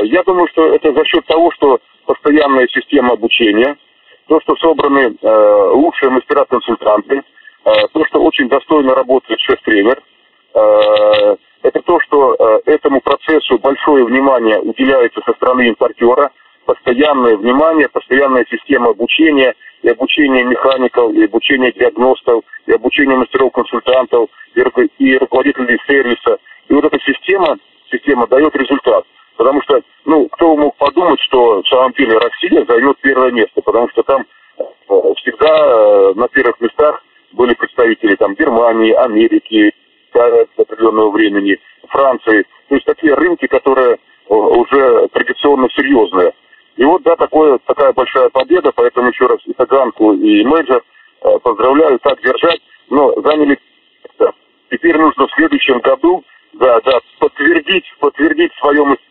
Я 0.04 0.22
думаю, 0.22 0.48
что 0.52 0.74
это 0.74 0.92
за 0.92 1.04
счет 1.06 1.24
того, 1.26 1.50
что 1.52 1.80
постоянная 2.06 2.66
система 2.68 3.12
обучения, 3.12 3.76
то, 4.26 4.40
что 4.40 4.56
собраны 4.56 5.16
лучшие 5.22 6.10
мастера-консультанты, 6.10 7.22
то, 7.64 8.04
что 8.06 8.22
очень 8.22 8.48
достойно 8.48 8.94
работает 8.94 9.38
шеф-тренер, 9.40 10.02
это 11.66 11.82
то, 11.82 11.98
что 12.00 12.34
этому 12.66 13.00
процессу 13.00 13.58
большое 13.58 14.04
внимание 14.04 14.60
уделяется 14.60 15.20
со 15.26 15.32
стороны 15.34 15.68
импортера, 15.68 16.30
постоянное 16.64 17.36
внимание, 17.36 17.88
постоянная 17.88 18.46
система 18.50 18.90
обучения– 18.90 19.54
и 19.86 19.88
обучение 19.88 20.44
механиков, 20.44 21.12
и 21.14 21.24
обучение 21.24 21.72
диагностов, 21.72 22.42
и 22.66 22.72
обучение 22.72 23.16
мастеров-консультантов, 23.16 24.28
и, 24.54 24.62
и 24.98 25.16
руководителей 25.16 25.78
сервиса. 25.86 26.38
И 26.68 26.74
вот 26.74 26.84
эта 26.84 26.98
система, 27.00 27.56
система 27.90 28.26
дает 28.26 28.54
результат. 28.56 29.04
Потому 29.36 29.62
что, 29.62 29.80
ну, 30.04 30.28
кто 30.28 30.56
мог 30.56 30.74
подумать, 30.76 31.20
что 31.20 31.62
в 31.62 31.68
самом 31.68 31.92
деле 31.92 32.18
Россия 32.18 32.64
займет 32.66 32.96
первое 33.00 33.30
место, 33.30 33.60
потому 33.62 33.88
что 33.90 34.02
там 34.02 34.24
э, 34.58 34.64
всегда 35.18 35.48
э, 35.48 36.12
на 36.14 36.26
первых 36.28 36.60
местах 36.60 37.02
были 37.32 37.54
представители 37.54 38.16
там 38.16 38.34
Германии, 38.34 38.92
Америки, 38.92 39.72
до 40.16 40.62
определенного 40.62 41.10
времени, 41.10 41.58
Франции. 41.88 42.46
То 42.68 42.74
есть 42.74 42.86
такие 42.86 43.14
рынки, 43.14 43.46
которые 43.46 43.94
э, 43.94 43.98
уже 44.34 45.08
традиционно 45.08 45.68
серьезные. 45.70 46.32
И 46.76 46.84
вот, 46.84 47.02
да, 47.02 47.16
такое, 47.16 47.58
такая 47.66 47.92
большая 47.92 48.28
победа, 48.30 48.72
поэтому 48.74 49.08
еще 49.08 49.26
раз 49.26 49.38
и 49.46 49.52
Таганку, 49.52 50.12
и 50.14 50.44
Мэджор 50.44 50.82
э, 51.22 51.38
поздравляю, 51.42 51.98
так 52.00 52.20
держать, 52.22 52.60
но 52.90 53.12
заняли 53.22 53.58
Теперь 54.70 54.98
нужно 54.98 55.26
в 55.26 55.32
следующем 55.32 55.78
году, 55.80 56.24
да, 56.54 56.80
да, 56.80 56.98
подтвердить, 57.18 57.84
подтвердить 58.00 58.52
свое 58.58 58.84
мастерство, 58.84 59.05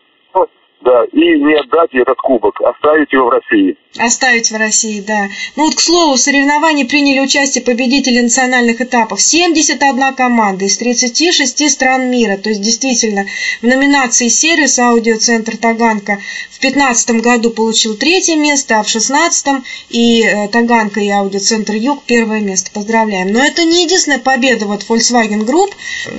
да, 0.86 1.04
и 1.12 1.18
не 1.18 1.54
отдать 1.54 1.92
этот 1.92 2.16
кубок, 2.18 2.60
оставить 2.60 3.12
его 3.12 3.26
в 3.26 3.30
России. 3.30 3.76
Оставить 3.98 4.50
в 4.52 4.56
России, 4.56 5.00
да. 5.00 5.28
Ну 5.56 5.64
вот, 5.64 5.74
к 5.74 5.80
слову, 5.80 6.14
в 6.14 6.20
соревновании 6.20 6.84
приняли 6.84 7.18
участие 7.18 7.64
победители 7.64 8.20
национальных 8.20 8.80
этапов. 8.80 9.20
71 9.20 10.14
команда 10.14 10.64
из 10.64 10.78
36 10.78 11.70
стран 11.70 12.08
мира. 12.08 12.36
То 12.36 12.50
есть, 12.50 12.60
действительно, 12.60 13.26
в 13.62 13.66
номинации 13.66 14.28
«Сервис» 14.28 14.78
аудиоцентр 14.78 15.56
Таганка 15.56 16.20
в 16.50 16.60
2015 16.60 17.10
году 17.20 17.50
получил 17.50 17.96
третье 17.96 18.36
место, 18.36 18.78
а 18.78 18.84
в 18.84 18.92
2016 18.92 19.64
и 19.90 20.22
э, 20.22 20.48
Таганка 20.48 21.00
и 21.00 21.08
аудиоцентр 21.08 21.72
Юг 21.74 22.04
первое 22.06 22.40
место. 22.40 22.70
Поздравляем. 22.70 23.32
Но 23.32 23.42
это 23.42 23.64
не 23.64 23.82
единственная 23.82 24.20
победа 24.20 24.66
вот 24.66 24.84
Volkswagen 24.88 25.44
Group. 25.44 25.72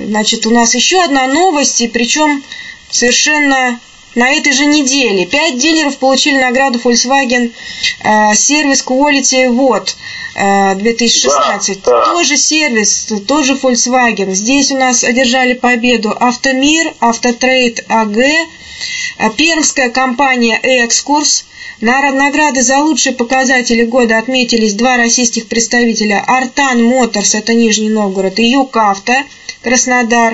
Значит, 0.08 0.44
у 0.46 0.50
нас 0.50 0.74
еще 0.74 1.02
одна 1.02 1.26
новость, 1.26 1.80
и 1.80 1.88
причем 1.88 2.42
совершенно 2.90 3.80
на 4.18 4.32
этой 4.32 4.52
же 4.52 4.66
неделе. 4.66 5.26
Пять 5.26 5.58
дилеров 5.58 5.96
получили 5.98 6.38
награду 6.38 6.80
Volkswagen 6.80 7.52
э, 8.02 8.34
сервис 8.34 8.84
Quality 8.84 9.48
Вот 9.50 9.96
2016. 10.34 11.82
Да, 11.82 11.90
да. 11.90 12.12
Тоже 12.12 12.36
сервис, 12.36 13.08
тоже 13.26 13.54
Volkswagen. 13.54 14.32
Здесь 14.34 14.70
у 14.72 14.76
нас 14.76 15.04
одержали 15.04 15.54
победу 15.54 16.10
Автомир, 16.10 16.94
Автотрейд 16.98 17.84
АГ, 17.88 18.18
э, 18.18 18.44
Пермская 19.36 19.90
компания 19.90 20.58
Экскурс. 20.62 21.44
На 21.80 22.10
награды 22.10 22.62
за 22.62 22.78
лучшие 22.78 23.14
показатели 23.14 23.84
года 23.84 24.18
отметились 24.18 24.74
два 24.74 24.96
российских 24.96 25.46
представителя 25.46 26.24
Артан 26.26 26.82
Моторс, 26.82 27.36
это 27.36 27.54
Нижний 27.54 27.88
Новгород, 27.88 28.40
и 28.40 28.46
Юкавто, 28.46 29.14
Краснодар. 29.68 30.32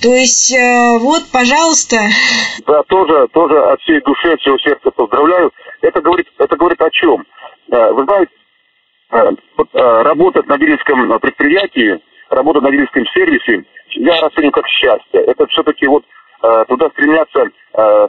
То 0.00 0.14
есть, 0.14 0.54
э, 0.54 0.98
вот, 1.00 1.22
пожалуйста. 1.32 1.96
Да, 2.66 2.84
тоже, 2.84 3.26
тоже 3.32 3.58
от 3.58 3.80
всей 3.80 4.00
души, 4.02 4.32
от 4.32 4.40
всего 4.40 4.56
сердца 4.58 4.92
поздравляю. 4.92 5.50
Это 5.80 6.00
говорит, 6.00 6.28
это 6.38 6.56
говорит 6.56 6.80
о 6.80 6.90
чем? 6.90 7.24
Э, 7.72 7.90
вы 7.90 8.04
знаете, 8.04 8.30
э, 9.10 10.02
работать 10.02 10.46
на 10.46 10.56
дилерском 10.56 11.18
предприятии, 11.18 12.00
работать 12.30 12.62
на 12.62 12.70
дилерском 12.70 13.04
сервисе, 13.12 13.64
я 13.96 14.20
расцениваю 14.20 14.52
как 14.52 14.68
счастье. 14.68 15.20
Это 15.20 15.46
все-таки 15.48 15.86
вот 15.88 16.04
туда 16.68 16.90
стремятся 16.90 17.46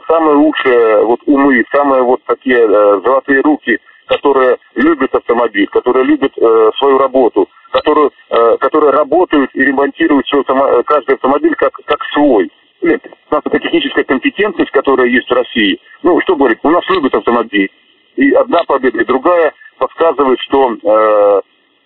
самые 0.06 0.36
лучшие 0.36 1.02
вот 1.06 1.20
умы, 1.24 1.64
самые 1.72 2.02
вот 2.02 2.22
такие 2.26 2.58
золотые 2.68 3.40
руки, 3.40 3.80
которые 4.06 4.58
любят 4.74 5.14
автомобиль, 5.14 5.66
которые 5.68 6.04
любят 6.04 6.32
свою 6.78 6.98
работу, 6.98 7.48
которые, 7.76 8.10
э, 8.30 8.56
которые 8.58 8.92
работают 8.92 9.50
и 9.54 9.64
ремонтируют 9.64 10.26
свой, 10.28 10.44
э, 10.48 10.82
каждый 10.84 11.14
автомобиль 11.16 11.54
как, 11.56 11.72
как 11.84 12.02
свой. 12.12 12.50
Нет, 12.82 13.02
у 13.30 13.34
нас 13.34 13.42
это 13.44 13.58
техническая 13.58 14.04
компетентность, 14.04 14.70
которая 14.70 15.08
есть 15.08 15.28
в 15.28 15.34
России. 15.34 15.78
Ну, 16.02 16.20
что 16.22 16.36
говорит, 16.36 16.58
у 16.62 16.70
нас 16.70 16.84
любят 16.88 17.14
автомобиль. 17.14 17.70
И 18.16 18.30
одна 18.32 18.62
победа, 18.66 19.00
и 19.00 19.04
другая 19.04 19.52
подсказывает, 19.78 20.38
что 20.40 20.72
э, 20.72 21.40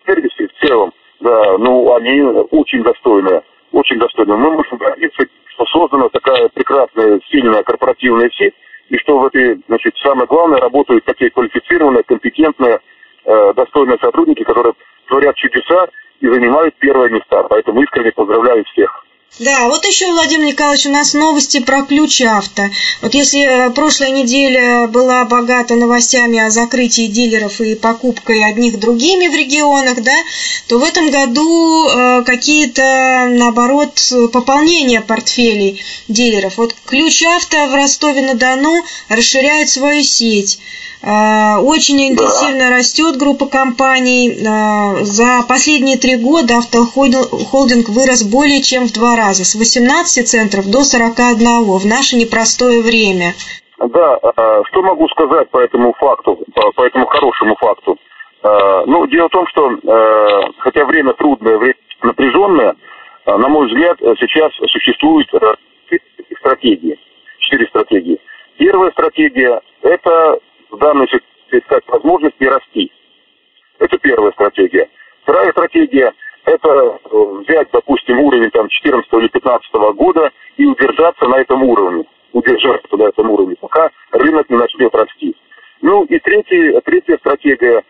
сервисы 0.06 0.48
в 0.48 0.66
целом, 0.66 0.92
да, 1.20 1.58
ну, 1.58 1.94
они 1.94 2.22
очень 2.50 2.82
достойные. 2.82 3.42
Очень 3.72 3.98
достойные. 3.98 4.36
Мы 4.36 4.50
можем 4.50 4.78
гордиться, 4.78 5.26
что 5.46 5.64
создана 5.66 6.08
такая 6.08 6.48
прекрасная, 6.48 7.20
сильная 7.30 7.62
корпоративная 7.62 8.30
сеть, 8.30 8.54
и 8.90 8.98
что 8.98 9.18
в 9.18 9.26
этой, 9.26 9.62
значит, 9.68 9.96
самое 9.98 10.26
главное, 10.26 10.58
работают 10.58 11.04
такие 11.04 11.30
квалифицированные, 11.30 12.02
компетентные, 12.02 12.80
э, 13.24 13.52
достойные 13.54 13.98
сотрудники, 13.98 14.42
которые 14.42 14.74
творят 15.06 15.36
чудеса 15.36 15.88
и 16.20 16.26
занимают 16.26 16.74
первые 16.76 17.10
места. 17.10 17.44
Поэтому 17.44 17.82
искренне 17.82 18.12
поздравляю 18.12 18.64
всех. 18.64 19.06
Да, 19.38 19.68
вот 19.68 19.86
еще, 19.86 20.10
Владимир 20.10 20.46
Николаевич, 20.46 20.86
у 20.86 20.90
нас 20.90 21.14
новости 21.14 21.60
про 21.60 21.82
ключ 21.82 22.20
авто. 22.20 22.68
Вот 23.00 23.14
если 23.14 23.40
э, 23.40 23.70
прошлая 23.70 24.10
неделя 24.10 24.86
была 24.88 25.24
богата 25.24 25.76
новостями 25.76 26.38
о 26.40 26.50
закрытии 26.50 27.06
дилеров 27.06 27.60
и 27.60 27.74
покупкой 27.74 28.44
одних 28.44 28.78
другими 28.78 29.28
в 29.28 29.34
регионах, 29.34 30.02
да, 30.02 30.16
то 30.66 30.78
в 30.78 30.82
этом 30.82 31.10
году 31.10 31.88
э, 31.88 32.22
какие-то, 32.24 33.28
наоборот, 33.30 34.12
пополнения 34.32 35.00
портфелей 35.00 35.80
дилеров. 36.08 36.58
Вот 36.58 36.74
ключ 36.84 37.22
авто 37.22 37.66
в 37.66 37.74
Ростове-на-Дону 37.74 38.84
расширяет 39.08 39.70
свою 39.70 40.02
сеть. 40.02 40.58
Э, 41.02 41.56
очень 41.56 42.12
интенсивно 42.12 42.68
да. 42.68 42.76
растет 42.76 43.16
группа 43.16 43.46
компаний. 43.46 44.36
Э, 44.36 45.02
за 45.04 45.40
последние 45.48 45.96
три 45.96 46.16
года 46.16 46.58
автохолдинг 46.58 47.88
вырос 47.88 48.22
более 48.24 48.60
чем 48.60 48.84
в 48.86 48.92
два 48.92 49.16
раза, 49.16 49.44
с 49.44 49.54
18 49.54 50.28
центров 50.28 50.68
до 50.70 50.84
41 50.84 51.64
в 51.64 51.86
наше 51.86 52.16
непростое 52.16 52.82
время. 52.82 53.32
Да, 53.78 54.18
э, 54.22 54.62
что 54.68 54.82
могу 54.82 55.08
сказать 55.08 55.48
по 55.48 55.58
этому 55.58 55.94
факту, 55.94 56.38
по 56.76 56.82
этому 56.84 57.06
хорошему 57.06 57.56
факту? 57.56 57.96
Ну, 58.42 59.06
дело 59.08 59.28
в 59.28 59.32
том, 59.32 59.46
что 59.48 59.68
хотя 60.60 60.86
время 60.86 61.12
трудное, 61.12 61.58
время 61.58 61.74
напряженное, 62.02 62.74
на 63.26 63.48
мой 63.50 63.66
взгляд, 63.66 63.98
сейчас 63.98 64.50
существует 64.54 65.28
стратегии, 66.38 66.98
четыре 67.38 67.66
стратегии. 67.66 68.18
Первая 68.56 68.90
стратегия– 68.92 69.60
это 69.82 70.38
данной 70.78 71.06
ситуации 71.06 71.30
искать 71.52 71.82
возможности 71.88 72.44
расти. 72.44 72.92
Это 73.78 73.98
первая 73.98 74.32
стратегия. 74.32 74.88
Вторая 75.22 75.50
стратегия– 75.52 76.12
это 76.44 76.68
э, 76.68 77.16
взять, 77.42 77.68
допустим, 77.72 78.20
уровень 78.20 78.50
там 78.50 78.68
14 78.68 79.12
или 79.14 79.28
15 79.28 79.72
года 79.94 80.30
и 80.56 80.66
удержаться 80.66 81.26
на 81.26 81.40
этом 81.40 81.62
уровне. 81.64 82.04
Удержаться 82.32 82.96
на 82.96 83.04
этом 83.04 83.30
уровне, 83.30 83.56
пока 83.60 83.90
рынок 84.12 84.48
не 84.48 84.56
начнет 84.56 84.94
расти. 84.94 85.34
Ну 85.82 86.04
и 86.04 86.18
третья, 86.20 86.80
третья 86.82 87.16
стратегия, 87.18 87.82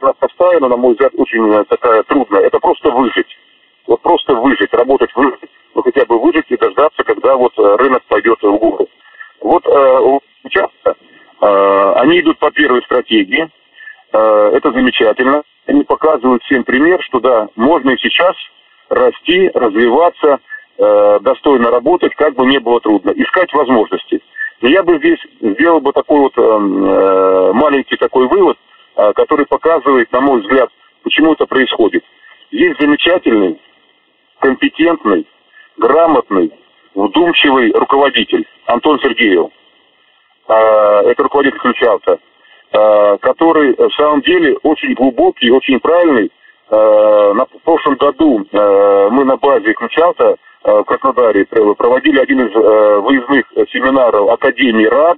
она 0.00 0.12
поставлена, 0.14 0.68
на 0.68 0.76
мой 0.76 0.92
взгляд, 0.92 1.12
очень 1.16 1.64
такая 1.66 2.02
трудная. 2.04 2.42
Это 2.42 2.58
просто 2.58 2.90
выжить. 2.90 3.38
Вот 3.86 4.00
просто 4.02 4.34
выжить, 4.34 4.72
работать, 4.72 5.14
выжить, 5.14 5.50
ну 5.74 5.82
хотя 5.82 6.04
бы 6.06 6.18
выжить 6.18 6.46
и 6.48 6.56
дождаться, 6.56 7.04
когда 7.04 7.36
вот 7.36 7.52
э, 7.58 7.76
рынок 7.76 8.02
пойдет 8.08 8.38
в 8.42 8.58
гору. 8.58 8.88
Вот 9.40 9.64
э, 9.66 10.18
Э, 10.84 10.92
они 11.40 12.20
идут 12.20 12.38
по 12.38 12.50
первой 12.50 12.82
стратегии. 12.82 13.48
Э, 14.12 14.50
это 14.54 14.72
замечательно. 14.72 15.42
Они 15.66 15.84
показывают 15.84 16.42
всем 16.44 16.64
пример, 16.64 17.00
что 17.02 17.20
да, 17.20 17.48
можно 17.56 17.90
и 17.90 17.98
сейчас 17.98 18.34
расти, 18.88 19.50
развиваться, 19.54 20.40
э, 20.78 21.18
достойно 21.20 21.70
работать, 21.70 22.14
как 22.14 22.34
бы 22.34 22.46
не 22.46 22.58
было 22.58 22.80
трудно. 22.80 23.10
Искать 23.10 23.52
возможности. 23.52 24.20
Но 24.60 24.68
я 24.68 24.82
бы 24.82 24.98
здесь 24.98 25.20
сделал 25.40 25.80
бы 25.80 25.92
такой 25.92 26.18
вот 26.18 26.36
маленький 27.54 27.96
такой 27.96 28.26
вывод, 28.26 28.58
который 29.14 29.46
показывает, 29.46 30.10
на 30.10 30.20
мой 30.20 30.40
взгляд, 30.40 30.68
почему 31.04 31.34
это 31.34 31.46
происходит. 31.46 32.02
Есть 32.50 32.80
замечательный, 32.80 33.60
компетентный, 34.40 35.28
грамотный, 35.76 36.52
вдумчивый 36.92 37.70
руководитель 37.72 38.48
Антон 38.66 38.98
Сергеев. 38.98 39.52
А, 40.48 41.02
это 41.02 41.22
руководитель 41.22 41.58
ключавта, 41.58 42.18
а, 42.72 43.18
который 43.18 43.74
в 43.74 43.92
самом 43.94 44.22
деле 44.22 44.56
очень 44.62 44.94
глубокий, 44.94 45.50
очень 45.50 45.78
правильный 45.78 46.32
на 46.70 47.46
в 47.46 47.62
прошлом 47.64 47.94
году 47.94 48.44
мы 48.52 49.24
на 49.24 49.38
базе 49.38 49.72
Ключалта 49.72 50.36
в 50.62 50.84
Краснодаре 50.84 51.46
проводили 51.46 52.20
один 52.20 52.40
из 52.46 52.54
выездных 52.54 53.46
семинаров 53.72 54.28
Академии 54.28 54.84
РАД. 54.84 55.16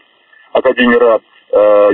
Академии 0.52 0.94
РАД. 0.94 1.22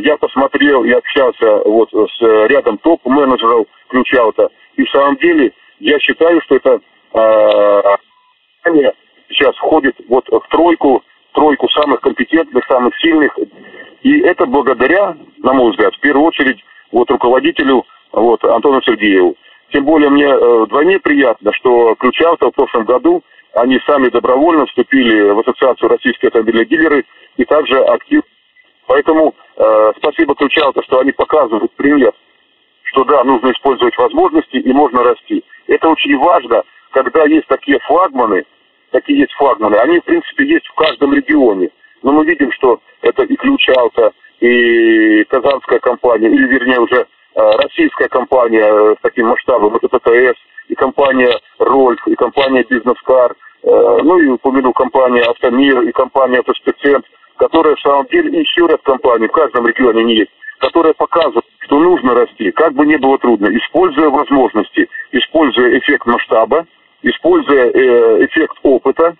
Я 0.04 0.18
посмотрел 0.18 0.84
и 0.84 0.90
общался 0.90 1.62
вот 1.64 1.88
с 1.90 2.20
рядом 2.50 2.76
топ-менеджеров 2.76 3.66
Ключалта. 3.88 4.50
И 4.76 4.84
в 4.84 4.90
самом 4.90 5.16
деле 5.16 5.54
я 5.78 5.98
считаю, 6.00 6.38
что 6.42 6.56
это 6.56 6.78
сейчас 9.30 9.56
входит 9.56 9.96
вот 10.06 10.28
в 10.28 10.48
тройку, 10.50 11.02
тройку 11.36 11.68
самых 11.68 12.00
компетентных, 12.00 12.64
самых 12.66 12.96
сильных. 12.98 13.38
И 14.02 14.20
это 14.20 14.46
благодаря, 14.46 15.16
на 15.38 15.52
мой 15.52 15.70
взгляд, 15.70 15.94
в 15.94 16.00
первую 16.00 16.24
очередь, 16.24 16.58
вот 16.92 17.10
руководителю 17.10 17.84
вот, 18.12 18.42
Антону 18.44 18.80
Сергееву. 18.82 19.36
Тем 19.72 19.84
более 19.84 20.10
мне 20.10 20.24
э, 20.24 20.64
вдвойне 20.64 20.98
приятно, 20.98 21.52
что 21.52 21.94
Ключавто 21.96 22.46
в 22.46 22.54
прошлом 22.54 22.84
году 22.84 23.22
они 23.54 23.78
сами 23.86 24.08
добровольно 24.08 24.66
вступили 24.66 25.30
в 25.30 25.40
Ассоциацию 25.40 25.90
российских 25.90 26.28
автомобильных 26.28 26.68
дилеры 26.68 27.04
и 27.36 27.44
также 27.44 27.78
активно. 27.80 28.24
Поэтому 28.86 29.34
э, 29.56 29.92
спасибо 29.98 30.34
Ключавто, 30.36 30.82
что 30.84 31.00
они 31.00 31.12
показывают 31.12 31.72
пример, 31.72 32.12
что 32.84 33.04
да, 33.04 33.24
нужно 33.24 33.50
использовать 33.50 33.96
возможности 33.98 34.56
и 34.56 34.72
можно 34.72 35.02
расти. 35.02 35.44
Это 35.66 35.88
очень 35.88 36.16
важно, 36.18 36.62
когда 36.92 37.24
есть 37.26 37.48
такие 37.48 37.78
флагманы, 37.80 38.46
такие 38.90 39.20
есть 39.20 39.32
флагманы, 39.32 39.76
они, 39.76 40.00
в 40.00 40.04
принципе, 40.04 40.44
есть 40.44 40.66
в 40.66 40.74
каждом 40.74 41.14
регионе. 41.14 41.70
Но 42.02 42.12
мы 42.12 42.24
видим, 42.24 42.52
что 42.52 42.80
это 43.02 43.24
и 43.24 43.36
Ключалка, 43.36 44.12
и 44.40 45.24
Казанская 45.24 45.78
компания, 45.80 46.28
или, 46.28 46.46
вернее, 46.46 46.80
уже 46.80 46.96
э, 46.96 47.06
российская 47.34 48.08
компания 48.08 48.64
э, 48.64 48.94
с 48.98 49.02
таким 49.02 49.28
масштабом, 49.28 49.76
это 49.76 49.88
ТТС, 49.88 50.38
и 50.68 50.74
компания 50.74 51.32
Рольф, 51.58 52.06
и 52.06 52.14
компания 52.14 52.64
Бизнескар, 52.68 53.34
э, 53.62 53.98
ну 54.02 54.18
и 54.18 54.28
упомяну 54.28 54.72
компания 54.72 55.22
Автомир, 55.22 55.82
и 55.82 55.92
компания 55.92 56.38
Автоспецент, 56.38 57.06
которые 57.36 57.76
в 57.76 57.80
самом 57.80 58.06
деле, 58.06 58.38
еще 58.38 58.66
ряд 58.66 58.82
компаний 58.82 59.28
в 59.28 59.32
каждом 59.32 59.66
регионе 59.66 60.04
не 60.04 60.16
есть, 60.16 60.30
которые 60.58 60.94
показывают, 60.94 61.46
что 61.60 61.80
нужно 61.80 62.14
расти, 62.14 62.50
как 62.52 62.72
бы 62.72 62.86
ни 62.86 62.96
было 62.96 63.18
трудно, 63.18 63.48
используя 63.48 64.10
возможности, 64.10 64.88
используя 65.12 65.78
эффект 65.78 66.06
масштаба, 66.06 66.66
используя 67.06 67.70
э, 67.70 68.24
эффект 68.26 68.56
опыта, 68.62 69.14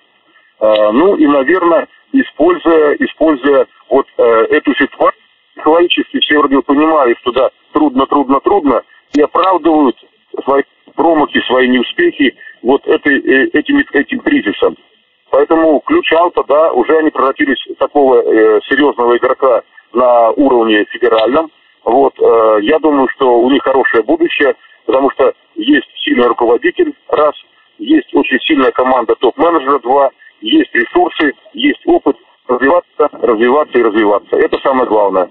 э, 0.61 0.91
ну 0.93 1.17
и, 1.17 1.27
наверное, 1.27 1.87
используя, 2.13 2.95
используя 2.95 3.67
вот 3.89 4.07
э, 4.19 4.23
эту 4.51 4.75
ситуацию, 4.75 5.23
психологически 5.55 6.21
все 6.21 6.39
вроде 6.39 6.61
понимают, 6.63 7.19
что 7.21 7.33
да, 7.33 7.51
трудно, 7.73 8.07
трудно, 8.07 8.41
трудно, 8.41 8.83
и 9.17 9.23
оправдывают 9.23 9.97
свои 10.45 10.63
промахи, 10.95 11.41
свои 11.47 11.69
неуспехи 11.69 12.37
вот 12.63 12.87
этой, 12.87 13.21
этим, 13.51 13.79
этим 13.93 14.21
кризисом. 14.21 14.77
Поэтому 15.31 15.81
ключ 15.81 16.13
аута, 16.13 16.43
да, 16.49 16.73
уже 16.73 16.99
они 16.99 17.11
превратились 17.11 17.63
в 17.69 17.75
такого 17.77 18.21
э, 18.21 18.61
серьезного 18.69 19.17
игрока 19.17 19.63
на 19.93 20.31
уровне 20.31 20.85
федеральном. 20.91 21.51
Вот, 21.85 22.15
э, 22.19 22.59
я 22.63 22.79
думаю, 22.81 23.09
что 23.15 23.39
у 23.41 23.51
них 23.51 23.63
хорошее 23.63 24.03
будущее, 24.03 24.57
потому 24.85 25.11
что 25.13 25.33
есть 25.55 25.89
сильный 25.99 26.27
руководитель, 26.27 26.93
раз– 27.09 27.35
есть 27.87 28.13
очень 28.15 28.39
сильная 28.41 28.73
команда 28.73 29.15
топ-менеджера, 29.17 29.79
два, 29.79 30.11
есть 30.41 30.75
ресурсы, 30.75 31.33
есть 31.55 31.81
опыт 31.87 32.17
развиваться, 32.49 33.09
развиваться 33.23 33.79
и 33.79 33.83
развиваться. 33.83 34.37
Это 34.37 34.59
самое 34.59 34.89
главное. 34.89 35.31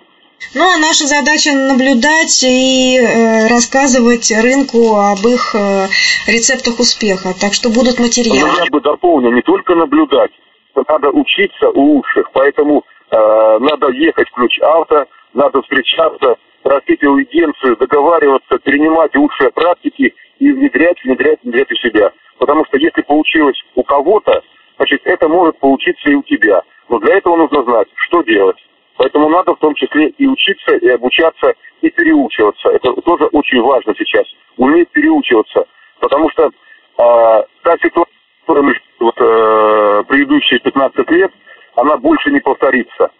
Ну, 0.54 0.64
а 0.64 0.78
наша 0.78 1.06
задача 1.06 1.52
наблюдать 1.54 2.44
и 2.44 3.00
э, 3.00 3.48
рассказывать 3.50 4.32
рынку 4.32 4.96
об 4.96 5.20
их 5.28 5.56
э, 5.56 5.88
рецептах 6.28 6.80
успеха. 6.80 7.34
Так 7.40 7.54
что 7.54 7.70
будут 7.70 8.00
материалы. 8.00 8.52
Ну, 8.52 8.64
я 8.64 8.72
бы 8.72 8.82
дополнил, 8.82 9.32
не 9.32 9.42
только 9.42 9.76
наблюдать, 9.76 10.32
надо 10.76 11.10
учиться 11.10 11.70
у 11.70 11.96
лучших. 11.96 12.32
Поэтому 12.34 12.84
э, 13.12 13.58
надо 13.60 13.90
ехать 13.92 14.30
в 14.30 14.34
ключ 14.34 14.60
авто, 14.62 15.06
надо 15.34 15.62
встречаться, 15.62 16.36
просить 16.64 17.04
аудиенцию, 17.04 17.78
договариваться, 17.78 18.58
перенимать 18.60 19.16
лучшие 19.16 19.52
практики 19.52 20.14
и 20.40 20.52
внедрять, 20.52 20.98
внедрять, 21.04 21.40
внедрять 21.44 21.72
у 21.72 21.76
себя. 21.76 22.12
Потому 22.38 22.66
что 22.66 22.78
если 22.78 23.02
получилось 23.02 23.58
у 23.76 23.84
кого-то, 23.84 24.44
значит, 24.78 25.02
это 25.06 25.28
может 25.28 25.58
получиться 25.60 26.10
и 26.10 26.16
у 26.16 26.24
тебя. 26.24 26.62
Но 26.90 27.00
для 27.00 27.18
этого 27.18 27.38
нужно 27.38 27.64
знать, 27.64 27.88
что 27.96 28.22
делать. 28.24 28.58
Поэтому 28.98 29.30
надо 29.30 29.54
в 29.56 29.60
том 29.60 29.74
числе 29.76 30.10
и 30.10 30.28
учиться, 30.28 30.76
и 30.76 30.88
обучаться, 30.90 31.54
и 31.82 31.90
переучиваться. 31.90 32.70
Это 32.70 32.94
тоже 33.02 33.26
очень 33.26 33.62
важно 33.62 33.94
сейчас. 33.98 34.26
Уметь 34.58 34.90
переучиваться. 34.90 35.66
Потому 36.00 36.30
что 36.30 36.46
э, 36.46 36.50
та 36.98 37.78
ситуация, 37.82 38.14
которая 38.42 38.64
мы 38.64 38.74
вот, 39.00 39.16
э, 39.20 40.04
предыдущие 40.08 40.60
15 40.60 41.12
лет, 41.12 41.32
она 41.76 41.98
больше 41.98 42.32
не 42.32 42.40
повторится. 42.40 43.12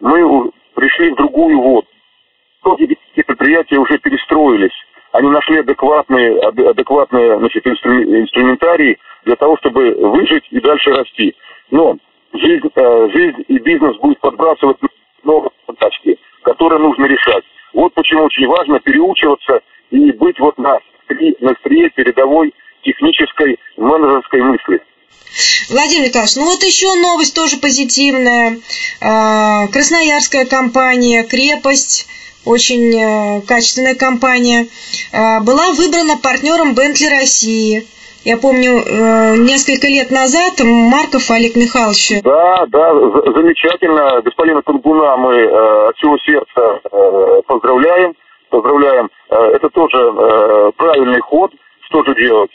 Мы 0.00 0.50
пришли 0.74 1.10
в 1.10 1.16
другую 1.16 1.60
воду. 1.60 1.86
Многие 2.64 2.96
предприятия 3.14 3.78
уже 3.78 3.98
перестроились 3.98 4.72
они 5.12 5.28
нашли 5.28 5.58
адекватные, 5.58 6.38
адекватные 6.40 7.38
значит, 7.38 7.66
инструментарии 7.66 8.98
для 9.24 9.36
того, 9.36 9.56
чтобы 9.58 9.94
выжить 9.94 10.44
и 10.50 10.60
дальше 10.60 10.90
расти. 10.90 11.34
Но 11.70 11.96
жизнь, 12.32 12.68
э, 12.74 13.08
жизнь 13.12 13.44
и 13.48 13.58
бизнес 13.58 13.96
будет 13.96 14.20
подбрасывать 14.20 14.78
новые 15.24 15.50
задачки, 15.66 16.18
которые 16.42 16.80
нужно 16.80 17.06
решать. 17.06 17.44
Вот 17.74 17.92
почему 17.94 18.24
очень 18.24 18.46
важно 18.46 18.78
переучиваться 18.80 19.60
и 19.90 20.12
быть 20.12 20.38
вот 20.38 20.56
на, 20.58 20.78
на 21.40 21.50
острие 21.50 21.90
передовой 21.90 22.54
технической 22.82 23.58
менеджерской 23.76 24.42
мысли. 24.42 24.80
Владимир 25.70 26.08
Николаевич, 26.08 26.36
ну 26.36 26.44
вот 26.44 26.62
еще 26.62 26.92
новость 27.00 27.34
тоже 27.34 27.56
позитивная. 27.58 28.58
Э, 29.00 29.68
красноярская 29.72 30.46
компания 30.46 31.24
«Крепость» 31.24 32.08
очень 32.44 32.94
э, 32.94 33.42
качественная 33.46 33.94
компания, 33.94 34.66
э, 35.12 35.40
была 35.40 35.72
выбрана 35.76 36.16
партнером 36.22 36.74
Бентли 36.74 37.06
России. 37.06 37.86
Я 38.24 38.36
помню, 38.36 38.80
э, 38.80 39.36
несколько 39.38 39.86
лет 39.88 40.10
назад 40.10 40.60
Марков 40.60 41.30
Олег 41.30 41.56
Михайлович. 41.56 42.22
Да, 42.22 42.66
да, 42.66 42.92
замечательно. 42.92 44.20
Господина 44.22 44.62
Кунгуна 44.62 45.16
мы 45.16 45.44
от 45.88 45.96
всего 45.96 46.18
сердца 46.18 47.42
поздравляем. 47.46 48.14
Поздравляем. 48.50 49.08
Это 49.30 49.70
тоже 49.70 50.72
правильный 50.76 51.20
ход. 51.20 51.52
Что 51.88 52.04
же 52.04 52.14
делать? 52.14 52.50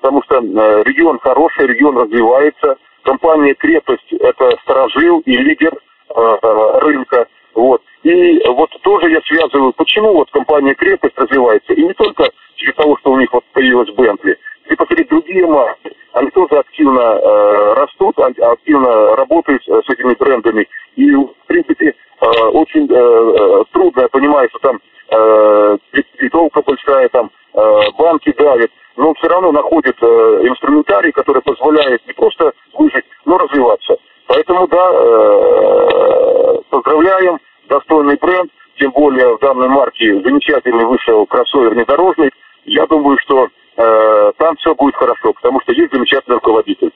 Потому 0.00 0.22
что 0.24 0.40
регион 0.40 1.18
хороший, 1.20 1.66
регион 1.66 1.98
развивается. 1.98 2.76
Компания 3.02 3.54
«Крепость»– 3.54 4.12
это 4.20 4.50
сторожил 4.62 5.20
и 5.20 5.36
лидер 5.36 5.72
рынка. 6.08 7.26
Вот. 7.54 7.82
И 8.02 8.40
вот 8.48 8.70
тоже 8.82 9.10
я 9.10 9.20
связываю, 9.22 9.72
почему 9.72 10.14
вот 10.14 10.30
компания 10.30 10.74
«Крепость» 10.74 11.18
развивается. 11.18 11.72
И 11.74 11.82
не 11.82 11.92
только 11.94 12.30
из-за 12.56 12.72
того, 12.74 12.96
что 12.98 13.12
у 13.12 13.18
них 13.18 13.32
вот 13.32 13.44
появилась 13.52 13.90
«Бентли». 13.90 14.38
Если 14.64 14.76
посмотреть 14.76 15.08
другие 15.08 15.46
марки, 15.46 15.92
они 16.12 16.30
тоже 16.30 16.58
активно 16.58 17.00
э, 17.00 17.74
растут, 17.74 18.18
активно 18.18 19.16
работают 19.16 19.62
с 19.64 19.90
этими 19.90 20.14
брендами. 20.14 20.68
И, 20.96 21.10
в 21.14 21.30
принципе, 21.46 21.94
э, 22.20 22.26
очень 22.52 22.86
э, 22.90 22.94
э 22.94 23.64
трудно, 23.72 24.00
я 24.02 24.08
понимаю, 24.08 24.48
что 24.50 24.58
там 24.58 24.80
э, 25.10 25.78
литовка 26.18 26.62
большая, 26.62 27.08
там 27.08 27.30
э, 27.54 27.80
банки 27.96 28.32
давят, 28.36 28.70
но 28.96 29.14
все 29.14 29.28
равно 29.28 29.52
находят 29.52 29.96
э, 30.02 30.06
инструментарий, 30.42 31.12
который 31.12 31.40
позволяет 31.42 32.06
не 32.06 32.12
просто 32.12 32.52
выжить, 32.74 33.04
но 33.24 33.38
развиваться. 33.38 33.96
Поэтому, 34.26 34.66
да, 34.68 34.90
э, 34.92 36.58
поздравляем, 36.68 37.38
достойный 37.68 38.16
бренд, 38.16 38.50
тем 38.78 38.90
более 38.90 39.36
в 39.36 39.40
данной 39.40 39.68
марке 39.68 40.20
замечательный 40.20 40.84
вышел 40.84 41.24
кроссовер 41.26 41.70
внедорожный. 41.70 42.30
Я 42.64 42.86
думаю, 42.86 43.16
что 43.22 43.48
Э, 43.78 44.32
там 44.38 44.56
все 44.56 44.74
будет 44.74 44.96
хорошо, 44.96 45.32
потому 45.32 45.60
что 45.60 45.72
есть 45.72 45.92
замечательный 45.92 46.34
руководитель. 46.34 46.90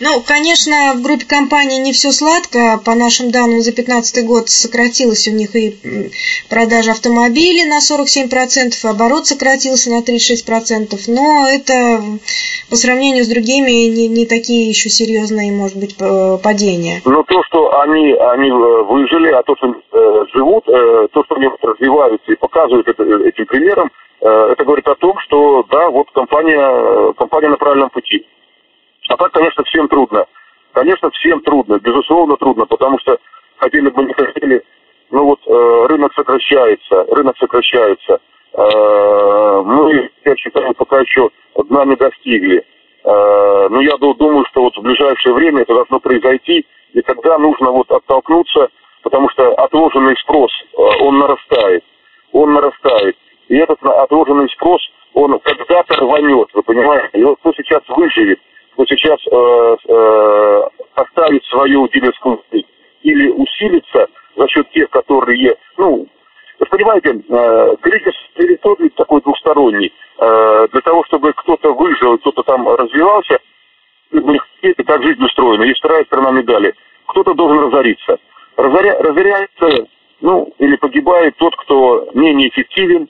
Ну, 0.00 0.22
конечно, 0.38 0.94
в 0.94 1.02
группе 1.02 1.26
компаний 1.26 1.78
не 1.78 1.92
все 1.92 2.12
сладко. 2.12 2.80
По 2.84 2.94
нашим 2.94 3.30
данным, 3.30 3.60
за 3.60 3.72
2015 3.74 4.24
год 4.24 4.48
сократилась 4.48 5.26
у 5.26 5.32
них 5.32 5.54
и 5.56 5.76
продажа 6.48 6.92
автомобилей 6.92 7.64
на 7.64 7.78
47%, 7.82 8.78
оборот 8.88 9.26
сократился 9.26 9.90
на 9.90 10.00
36%. 10.00 10.94
Но 11.08 11.48
это 11.48 12.02
по 12.70 12.76
сравнению 12.76 13.24
с 13.24 13.28
другими 13.28 13.90
не, 13.90 14.06
не 14.06 14.26
такие 14.26 14.68
еще 14.68 14.88
серьезные, 14.88 15.50
может 15.50 15.76
быть, 15.76 15.96
падения. 15.96 17.02
Но 17.04 17.24
то, 17.24 17.42
что 17.48 17.80
они, 17.80 18.12
они 18.12 18.50
э, 18.50 18.82
выжили, 18.82 19.32
а 19.32 19.42
то, 19.42 19.56
что 19.56 19.74
э, 19.74 20.24
живут, 20.34 20.68
э, 20.68 21.08
то, 21.12 21.24
что 21.24 21.34
они 21.34 21.48
развиваются 21.62 22.30
и 22.30 22.36
показывают 22.36 22.86
это, 22.86 23.02
этим 23.02 23.46
примером, 23.46 23.90
это 24.20 24.64
говорит 24.64 24.86
о 24.88 24.96
том, 24.96 25.16
что 25.20 25.64
да, 25.70 25.90
вот 25.90 26.10
компания, 26.10 27.12
компания 27.14 27.50
на 27.50 27.56
правильном 27.56 27.88
пути. 27.90 28.26
А 29.08 29.16
так, 29.16 29.32
конечно, 29.32 29.64
всем 29.64 29.88
трудно. 29.88 30.26
Конечно, 30.72 31.10
всем 31.10 31.40
трудно, 31.40 31.78
безусловно 31.78 32.36
трудно, 32.36 32.66
потому 32.66 32.98
что 33.00 33.18
хотели 33.56 33.88
бы 33.88 34.04
не 34.04 34.12
хотели, 34.12 34.62
ну 35.10 35.24
вот 35.24 35.40
э, 35.46 35.86
рынок 35.88 36.12
сокращается, 36.14 37.04
рынок 37.14 37.36
сокращается. 37.38 38.20
Э, 38.52 39.62
мы, 39.64 40.10
я 40.24 40.36
считаю, 40.36 40.74
пока 40.74 41.00
еще 41.00 41.30
дна 41.56 41.84
не 41.84 41.96
достигли. 41.96 42.64
Но 43.04 43.80
я 43.80 43.96
думаю, 43.96 44.44
что 44.50 44.62
вот 44.64 44.76
в 44.76 44.82
ближайшее 44.82 45.32
время 45.32 45.62
это 45.62 45.72
должно 45.72 45.98
произойти, 45.98 46.66
и 46.92 47.00
тогда 47.00 47.38
нужно 47.38 47.70
вот 47.70 47.90
оттолкнуться, 47.90 48.68
потому 49.02 49.30
что 49.30 49.54
отложенный 49.54 50.14
спрос, 50.18 50.50
он 50.74 51.18
нарастает, 51.18 51.84
он 52.32 52.52
нарастает. 52.52 53.16
И 53.48 53.56
этот 53.56 53.82
отложенный 53.82 54.48
спрос, 54.50 54.82
он 55.14 55.38
когда-то 55.38 55.94
рванет, 56.00 56.48
вы 56.52 56.62
понимаете? 56.62 57.18
И 57.18 57.22
вот 57.22 57.38
кто 57.38 57.52
сейчас 57.54 57.82
выживет, 57.88 58.40
сейчас 58.88 59.18
э, 59.30 59.76
э, 59.88 60.62
оставит 60.94 61.44
свою 61.46 61.88
дилерскую 61.88 62.42
или 63.02 63.28
усилится 63.30 64.08
за 64.36 64.48
счет 64.48 64.70
тех, 64.70 64.90
которые, 64.90 65.56
ну, 65.76 66.06
вы 66.58 66.66
понимаете, 66.66 67.10
э, 67.10 67.76
кризис 67.80 68.14
перестроен 68.34 68.90
такой 68.90 69.20
двусторонний. 69.22 69.92
Э, 70.18 70.66
для 70.72 70.80
того, 70.80 71.04
чтобы 71.04 71.32
кто-то 71.32 71.72
выжил, 71.74 72.18
кто-то 72.18 72.42
там 72.42 72.68
развивался, 72.68 73.38
это 74.62 74.84
так 74.84 75.02
жизнь 75.02 75.22
устроена. 75.22 75.64
Есть 75.64 75.78
вторая 75.78 76.04
сторона 76.04 76.32
медали. 76.32 76.74
Кто-то 77.06 77.34
должен 77.34 77.60
разориться. 77.66 78.18
Разоря, 78.56 78.98
разоряется, 78.98 79.86
ну, 80.20 80.52
или 80.58 80.76
погибает 80.76 81.36
тот, 81.36 81.54
кто 81.56 82.08
менее 82.14 82.48
эффективен, 82.48 83.08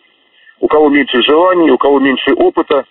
у 0.61 0.67
кого 0.67 0.89
меньше 0.89 1.23
желаний, 1.23 1.71
у 1.71 1.79
кого 1.79 2.01
меньше 2.01 2.35
опыта 2.35 2.85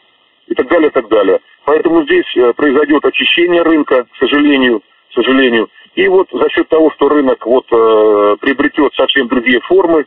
так 0.57 0.67
далее, 0.67 0.89
и 0.89 0.91
так 0.91 1.07
далее. 1.07 1.39
Поэтому 1.65 2.03
здесь 2.03 2.25
э, 2.35 2.53
произойдет 2.53 3.05
очищение 3.05 3.61
рынка, 3.61 4.03
к 4.03 4.17
сожалению, 4.19 4.79
к 4.79 5.13
сожалению. 5.13 5.69
И 5.95 6.07
вот 6.07 6.27
за 6.31 6.49
счет 6.49 6.67
того, 6.69 6.91
что 6.91 7.09
рынок 7.09 7.45
вот 7.45 7.65
э, 7.71 8.35
приобретет 8.41 8.93
совсем 8.95 9.27
другие 9.27 9.59
формы, 9.61 10.05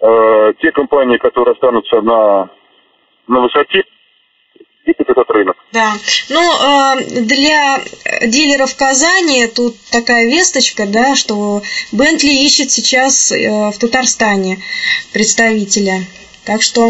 э, 0.00 0.52
те 0.60 0.72
компании, 0.72 1.16
которые 1.18 1.52
останутся 1.52 2.00
на, 2.02 2.50
на 3.28 3.40
высоте, 3.40 3.84
этот 4.86 5.30
рынок. 5.30 5.54
Да. 5.70 5.92
Ну, 6.30 6.40
для 7.26 7.78
дилеров 8.26 8.74
Казани 8.74 9.46
тут 9.48 9.76
такая 9.92 10.24
весточка, 10.24 10.86
да, 10.86 11.14
что 11.14 11.60
Бентли 11.92 12.30
ищет 12.30 12.70
сейчас 12.70 13.30
в 13.30 13.78
Татарстане 13.78 14.56
представителя. 15.12 16.06
Так 16.48 16.62
что 16.62 16.80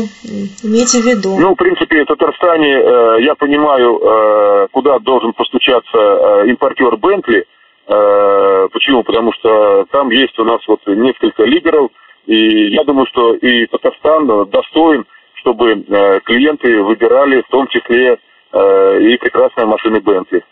имейте 0.63 1.03
в 1.03 1.05
виду. 1.05 1.37
Ну, 1.37 1.55
в 1.55 1.57
принципе, 1.57 2.05
в 2.05 2.07
Татарстане, 2.07 2.75
э, 2.75 3.17
я 3.23 3.35
понимаю, 3.35 3.99
э, 3.99 4.69
куда 4.71 5.01
должен 5.01 5.33
постучаться 5.33 5.99
э, 5.99 6.47
импортер 6.47 6.97
Бентли. 6.97 7.45
Э, 7.89 8.69
почему? 8.73 9.03
Потому 9.03 9.33
что 9.33 9.85
там 9.91 10.11
есть 10.11 10.39
у 10.39 10.45
нас 10.45 10.61
вот 10.69 10.79
несколько 10.87 11.43
лидеров, 11.43 11.91
и 12.27 12.69
я 12.69 12.85
думаю, 12.85 13.07
что 13.07 13.35
и 13.35 13.67
Татарстан 13.67 14.49
достоин, 14.49 15.05
чтобы 15.35 15.73
э, 15.73 16.21
клиенты 16.21 16.81
выбирали 16.81 17.43
в 17.43 17.49
том 17.49 17.67
числе 17.67 18.17
э, 18.53 19.01
и 19.01 19.17
прекрасные 19.17 19.67
машины 19.67 19.99
Бентли. 19.99 20.45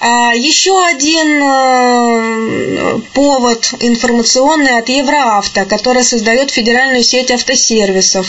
А 0.00 0.32
еще 0.34 0.84
один 0.84 1.42
э, 1.42 3.00
повод 3.14 3.72
информационный 3.80 4.78
от 4.78 4.88
Евроавто, 4.88 5.64
который 5.64 6.02
создает 6.02 6.50
федеральную 6.50 7.04
сеть 7.04 7.30
автосервисов. 7.30 8.26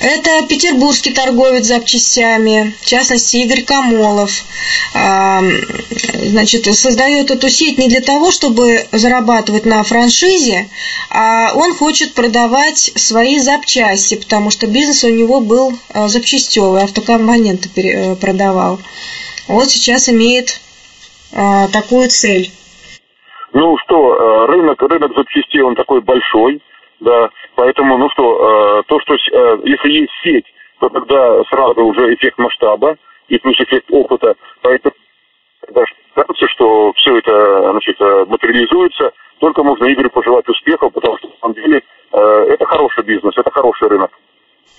Это 0.00 0.42
петербургский 0.48 1.12
торговец 1.12 1.66
запчастями, 1.66 2.74
в 2.80 2.86
частности 2.86 3.36
Игорь 3.36 3.62
Камолов. 3.62 4.44
А, 4.94 5.40
значит, 6.14 6.64
создает 6.74 7.30
эту 7.30 7.48
сеть 7.50 7.78
не 7.78 7.88
для 7.88 8.00
того, 8.00 8.32
чтобы 8.32 8.86
зарабатывать 8.90 9.66
на 9.66 9.84
франшизе, 9.84 10.68
а 11.10 11.52
он 11.54 11.74
хочет 11.74 12.14
продавать 12.14 12.90
свои 12.96 13.38
запчасти, 13.38 14.14
потому 14.14 14.50
что 14.50 14.66
бизнес 14.66 15.04
у 15.04 15.10
него 15.10 15.40
был 15.40 15.78
э, 15.92 16.08
запчастевый, 16.08 16.82
автокомпоненты 16.82 17.68
э, 17.76 18.16
продавал 18.16 18.80
вот 19.50 19.68
сейчас 19.70 20.08
имеет 20.08 20.60
э, 21.32 21.68
такую 21.72 22.08
цель. 22.08 22.50
Ну 23.52 23.76
что, 23.78 24.14
э, 24.14 24.52
рынок, 24.52 24.80
рынок 24.80 25.12
запчастей, 25.16 25.62
он 25.62 25.74
такой 25.74 26.00
большой, 26.00 26.60
да, 27.00 27.30
поэтому, 27.56 27.98
ну 27.98 28.08
что, 28.10 28.78
э, 28.78 28.82
то, 28.86 29.00
что, 29.00 29.14
э, 29.14 29.58
если 29.64 29.90
есть 29.90 30.12
сеть, 30.22 30.44
то 30.78 30.88
тогда 30.88 31.42
сразу 31.50 31.84
уже 31.84 32.14
эффект 32.14 32.38
масштаба 32.38 32.96
и 33.28 33.38
плюс 33.38 33.58
эффект 33.60 33.86
опыта, 33.90 34.34
поэтому 34.62 34.94
кажется, 36.14 36.48
что 36.48 36.92
все 36.94 37.18
это, 37.18 37.70
значит, 37.72 38.00
материализуется, 38.28 39.12
только 39.40 39.62
можно 39.62 39.92
Игорю 39.92 40.10
пожелать 40.10 40.48
успехов, 40.48 40.92
потому 40.92 41.18
что, 41.18 41.28
на 41.28 41.34
самом 41.40 41.54
деле, 41.54 41.82
это 42.12 42.66
хороший 42.66 43.04
бизнес, 43.04 43.36
это 43.36 43.50
хороший 43.50 43.88
рынок. 43.88 44.10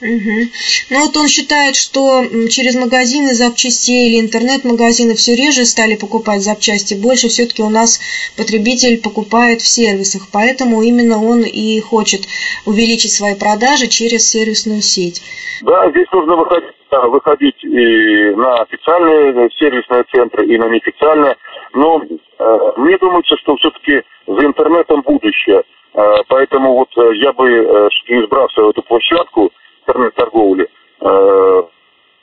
Угу. 0.01 0.49
Ну 0.89 1.05
вот 1.05 1.15
он 1.15 1.27
считает, 1.27 1.75
что 1.75 2.25
через 2.49 2.75
магазины 2.75 3.33
запчастей 3.35 4.09
или 4.09 4.21
интернет-магазины 4.21 5.13
все 5.13 5.35
реже 5.35 5.65
стали 5.65 5.95
покупать 5.95 6.41
запчасти. 6.41 6.95
Больше 6.95 7.27
все-таки 7.29 7.61
у 7.61 7.69
нас 7.69 7.99
потребитель 8.35 8.99
покупает 8.99 9.61
в 9.61 9.67
сервисах. 9.67 10.27
Поэтому 10.33 10.81
именно 10.81 11.23
он 11.23 11.43
и 11.43 11.79
хочет 11.81 12.21
увеличить 12.65 13.11
свои 13.11 13.35
продажи 13.35 13.87
через 13.87 14.27
сервисную 14.27 14.81
сеть. 14.81 15.21
Да, 15.61 15.89
здесь 15.91 16.07
нужно 16.11 16.35
выходить, 16.35 16.75
выходить 16.89 17.63
и 17.63 18.33
на 18.35 18.55
официальные 18.55 19.49
сервисные 19.59 20.03
центры, 20.11 20.47
и 20.47 20.57
на 20.57 20.67
неофициальные. 20.67 21.35
Но 21.75 22.01
э, 22.01 22.57
мне 22.77 22.97
думается, 22.97 23.37
что 23.37 23.55
все-таки 23.57 24.01
за 24.25 24.45
интернетом 24.45 25.01
будущее. 25.01 25.61
Э, 25.93 26.01
поэтому 26.27 26.73
вот 26.73 26.89
э, 26.97 27.15
я 27.17 27.31
бы, 27.33 27.47
э, 27.47 27.89
не 28.09 28.23
эту 28.23 28.81
площадку. 28.81 29.45
Э, 29.45 29.60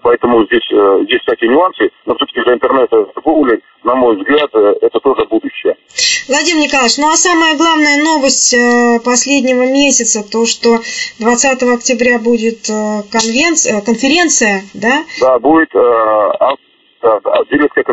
поэтому 0.03 0.44
здесь 0.46 0.66
э, 0.72 1.05
есть 1.09 1.22
всякие 1.22 1.51
нюансы, 1.51 1.90
но 2.07 2.14
все-таки 2.14 2.40
для 2.42 2.55
интернет-торговли, 2.55 3.61
на 3.85 3.94
мой 3.94 4.16
взгляд, 4.16 4.51
э, 4.55 4.74
это 4.81 5.01
тоже 5.01 5.24
будущее. 5.27 5.77
Владимир 6.29 6.64
Николаевич, 6.64 6.98
ну 6.98 7.11
а 7.11 7.16
самая 7.16 7.57
главная 7.57 8.03
новость 8.03 8.55
последнего 9.05 9.66
месяца, 9.70 10.22
то, 10.22 10.46
что 10.46 10.79
20 11.18 11.62
октября 11.62 12.18
будет 12.18 12.66
конвенция, 13.11 13.81
конференция, 13.81 14.62
да? 14.74 15.05
Да, 15.20 15.38
будет 15.38 15.70
дилерская 17.51 17.85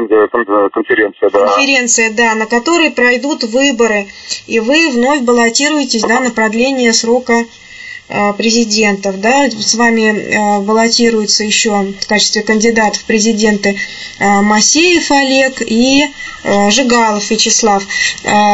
конференция, 0.69 1.29
да. 1.29 1.47
Конференция, 1.47 2.13
да, 2.13 2.35
на 2.35 2.45
которой 2.45 2.91
пройдут 2.91 3.43
выборы, 3.43 4.07
и 4.47 4.59
вы 4.59 4.89
вновь 4.91 5.21
баллотируетесь, 5.21 6.01
да, 6.03 6.19
на 6.19 6.31
продление 6.31 6.91
срока 6.91 7.33
Э, 7.33 7.64
президентов, 8.07 9.19
да, 9.19 9.49
с 9.49 9.75
вами 9.75 10.13
э, 10.13 10.65
баллотируется 10.65 11.43
еще 11.43 11.71
в 11.71 12.07
качестве 12.07 12.43
кандидатов 12.43 13.01
в 13.01 13.07
президенты 13.07 13.69
э, 13.69 14.41
Масеев 14.41 15.09
Олег 15.09 15.61
и 15.61 16.05
Жигалов 16.69 17.31
Вячеслав. 17.31 17.81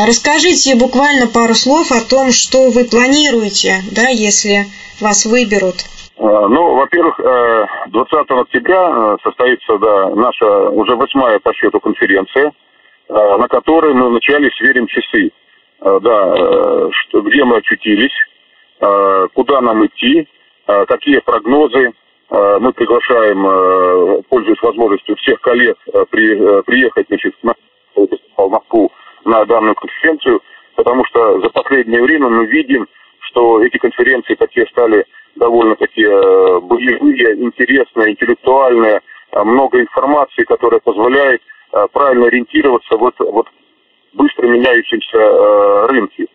Расскажите 0.08 0.78
буквально 0.78 1.28
пару 1.28 1.54
слов 1.54 1.92
о 1.92 2.00
том, 2.00 2.32
что 2.32 2.70
вы 2.72 2.86
планируете, 2.86 3.84
да, 3.92 4.08
если 4.08 4.64
вас 5.02 5.26
выберут. 5.26 5.84
Ну, 6.18 6.76
во-первых, 6.76 7.20
20 7.20 8.32
октября 8.32 9.18
состоится 9.22 9.78
да, 9.78 10.10
наша 10.16 10.70
уже 10.70 10.96
восьмая 10.96 11.40
по 11.40 11.54
счету 11.54 11.82
конференция, 11.82 12.54
на 13.10 13.48
которой 13.50 13.94
мы 13.94 14.08
вначале 14.08 14.50
сверим 14.58 14.88
часы, 14.88 15.32
да, 15.82 16.36
где 17.12 17.44
мы 17.44 17.58
очутились, 17.58 18.14
Э, 18.22 18.31
куда 18.82 19.62
нам 19.62 19.86
идти, 19.86 20.28
э, 20.68 20.86
какие 20.86 21.20
прогнозы. 21.20 21.94
Э, 22.30 22.58
мы 22.60 22.74
приглашаем, 22.74 24.24
пользуясь 24.30 24.62
возможностью 24.62 25.16
всех 25.18 25.40
коллег, 25.42 25.78
приехать 26.10 27.08
значит, 27.08 27.36
в 28.38 28.50
Москву 28.50 28.92
на 29.26 29.46
данную 29.46 29.76
конференцию, 29.76 30.42
потому 30.76 31.04
что 31.06 31.42
за 31.42 31.50
последнее 31.50 32.02
время 32.02 32.30
мы 32.30 32.46
видим, 32.46 32.88
что 33.20 33.62
эти 33.64 33.78
конференции 33.78 34.36
такие 34.36 34.66
стали 34.68 35.06
довольно-таки 35.36 36.04
боевые, 36.06 37.44
интересные, 37.44 38.12
интеллектуальные, 38.12 39.02
много 39.34 39.80
информации, 39.80 40.44
которая 40.44 40.80
позволяет 40.80 41.42
правильно 41.94 42.28
ориентироваться 42.28 42.98
вот, 42.98 43.16
вот 43.20 43.48
быстро 44.14 44.48
меняющемся 44.48 45.88
рынке. 45.88 46.28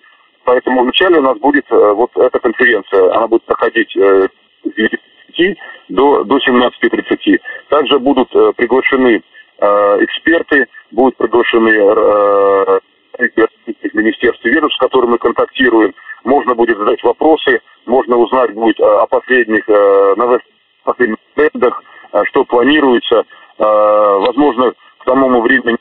Поэтому 0.46 0.82
вначале 0.82 1.18
у 1.18 1.22
нас 1.22 1.36
будет 1.38 1.66
э, 1.70 1.92
вот 1.92 2.10
эта 2.16 2.38
конференция, 2.38 3.12
она 3.16 3.26
будет 3.26 3.42
проходить 3.42 3.94
э, 3.96 4.28
с 4.62 5.36
9 5.36 5.58
до, 5.88 6.22
до 6.22 6.36
17.30. 6.36 7.40
Также 7.68 7.98
будут 7.98 8.34
э, 8.34 8.52
приглашены 8.56 9.22
эксперты, 9.58 10.68
будут 10.90 11.16
приглашены 11.16 11.70
из 13.18 13.94
Министерства 13.94 14.48
ведомств, 14.48 14.76
с 14.76 14.80
которыми 14.80 15.12
мы 15.12 15.18
контактируем. 15.18 15.94
Можно 16.24 16.54
будет 16.54 16.76
задать 16.76 17.02
вопросы, 17.02 17.62
можно 17.86 18.18
узнать 18.18 18.52
будет 18.52 18.78
о 18.80 19.06
последних 19.06 19.66
новостях, 19.66 20.52
последних 20.84 21.16
трендах, 21.34 21.82
что 22.24 22.44
планируется. 22.44 23.24
Возможно, 23.56 24.74
к 24.98 25.04
тому 25.06 25.40
времени 25.40 25.78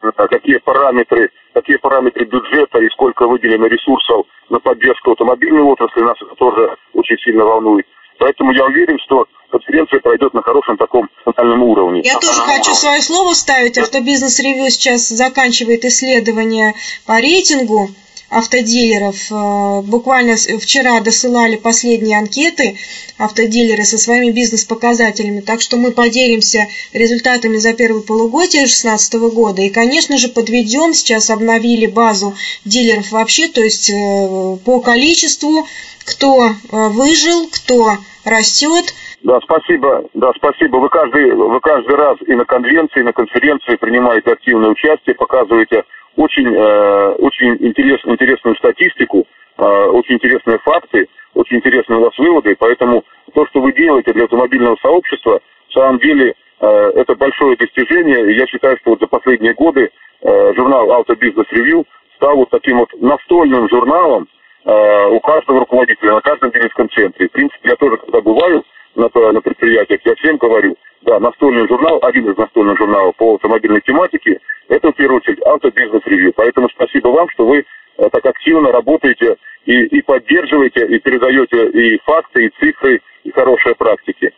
какие 0.00 0.58
параметры 0.58 1.30
какие 1.52 1.76
параметры 1.76 2.24
бюджета 2.24 2.78
и 2.78 2.88
сколько 2.90 3.26
выделено 3.26 3.66
ресурсов 3.66 4.26
на 4.48 4.58
поддержку 4.60 5.12
автомобильной 5.12 5.62
отрасли. 5.62 6.00
Нас 6.00 6.16
это 6.20 6.34
тоже 6.36 6.76
очень 6.94 7.18
сильно 7.18 7.44
волнует. 7.44 7.86
Поэтому 8.18 8.52
я 8.52 8.64
уверен, 8.66 8.98
что 9.04 9.26
конференция 9.50 10.00
пройдет 10.00 10.34
на 10.34 10.42
хорошем 10.42 10.76
таком 10.76 11.08
национальном 11.26 11.62
уровне. 11.64 12.02
Я 12.04 12.18
тоже 12.18 12.40
хочу 12.42 12.72
свое 12.74 13.00
слово 13.00 13.32
ставить. 13.34 13.78
Автобизнес 13.78 14.38
ревью 14.40 14.70
сейчас 14.70 15.08
заканчивает 15.08 15.84
исследование 15.84 16.74
по 17.06 17.18
рейтингу 17.18 17.88
автодилеров. 18.30 19.30
Э, 19.30 19.82
буквально 19.82 20.36
вчера 20.36 21.00
досылали 21.00 21.56
последние 21.56 22.18
анкеты 22.18 22.76
автодилеры 23.18 23.84
со 23.84 23.98
своими 23.98 24.30
бизнес-показателями, 24.30 25.40
так 25.40 25.60
что 25.60 25.76
мы 25.76 25.90
поделимся 25.90 26.66
результатами 26.92 27.56
за 27.56 27.74
первое 27.74 28.00
полугодие 28.00 28.62
2016 28.62 29.14
года. 29.34 29.62
И, 29.62 29.68
конечно 29.68 30.16
же, 30.16 30.28
подведем, 30.28 30.94
сейчас 30.94 31.28
обновили 31.28 31.86
базу 31.86 32.34
дилеров 32.64 33.10
вообще, 33.10 33.48
то 33.48 33.60
есть 33.60 33.90
э, 33.90 34.56
по 34.64 34.80
количеству, 34.80 35.66
кто 36.06 36.48
э, 36.48 36.52
выжил, 36.70 37.48
кто 37.52 37.98
растет. 38.24 38.94
Да, 39.22 39.38
спасибо. 39.42 40.04
Да, 40.14 40.30
спасибо. 40.36 40.76
Вы 40.76 40.88
каждый, 40.88 41.34
вы 41.34 41.60
каждый 41.60 41.96
раз 41.96 42.16
и 42.26 42.32
на 42.34 42.44
конвенции, 42.44 43.00
и 43.00 43.04
на 43.04 43.12
конференции 43.12 43.76
принимаете 43.76 44.30
активное 44.32 44.70
участие, 44.70 45.14
показываете 45.14 45.84
очень, 46.20 46.54
э, 46.54 47.12
очень 47.18 47.56
интерес, 47.66 48.00
интересную 48.04 48.54
статистику, 48.56 49.26
э, 49.56 49.62
очень 49.64 50.16
интересные 50.16 50.58
факты, 50.58 51.08
очень 51.34 51.56
интересные 51.56 51.98
у 51.98 52.02
вас 52.02 52.18
выводы. 52.18 52.56
Поэтому 52.58 53.04
то, 53.34 53.46
что 53.46 53.60
вы 53.60 53.72
делаете 53.72 54.12
для 54.12 54.24
автомобильного 54.24 54.76
сообщества, 54.82 55.40
в 55.68 55.72
самом 55.72 55.98
деле 55.98 56.34
э, 56.60 56.66
это 56.96 57.14
большое 57.14 57.56
достижение. 57.56 58.30
И 58.30 58.36
я 58.36 58.46
считаю, 58.46 58.76
что 58.78 58.90
вот 58.90 59.00
за 59.00 59.06
последние 59.06 59.54
годы 59.54 59.90
журнал 60.22 60.90
Auto 60.90 61.16
Business 61.18 61.46
Review 61.50 61.86
стал 62.16 62.36
вот 62.36 62.50
таким 62.50 62.80
вот 62.80 62.90
настольным 63.00 63.66
журналом, 63.70 64.28
у 64.66 65.20
каждого 65.20 65.60
руководителя, 65.60 66.12
на 66.12 66.20
каждом 66.20 66.50
дилерском 66.50 66.90
центре. 66.90 67.26
В 67.26 67.32
принципе, 67.32 67.70
я 67.70 67.76
тоже, 67.76 67.96
когда 67.96 68.20
бываю 68.20 68.62
на, 68.94 69.08
на 69.32 69.40
предприятиях, 69.40 70.00
я 70.04 70.14
всем 70.16 70.36
говорю, 70.36 70.76
да, 71.00 71.18
настольный 71.18 71.66
журнал, 71.66 71.98
один 72.02 72.30
из 72.30 72.36
настольных 72.36 72.76
журналов 72.76 73.16
по 73.16 73.36
автомобильной 73.36 73.80
тематике, 73.80 74.38
это 74.70 74.92
в 74.92 74.94
первую 74.94 75.18
очередь 75.18 75.42
автобизнес 75.42 76.00
ревью. 76.06 76.32
Поэтому 76.34 76.68
спасибо 76.70 77.08
вам, 77.08 77.28
что 77.30 77.44
вы 77.44 77.58
э, 77.58 78.08
так 78.10 78.24
активно 78.24 78.70
работаете 78.70 79.36
и, 79.66 79.82
и 79.86 80.00
поддерживаете, 80.02 80.86
и 80.86 80.98
передаете 81.00 81.66
и 81.70 81.98
факты, 82.04 82.46
и 82.46 82.52
цифры, 82.60 83.02
и 83.24 83.30
хорошие 83.32 83.74
практики. 83.74 84.32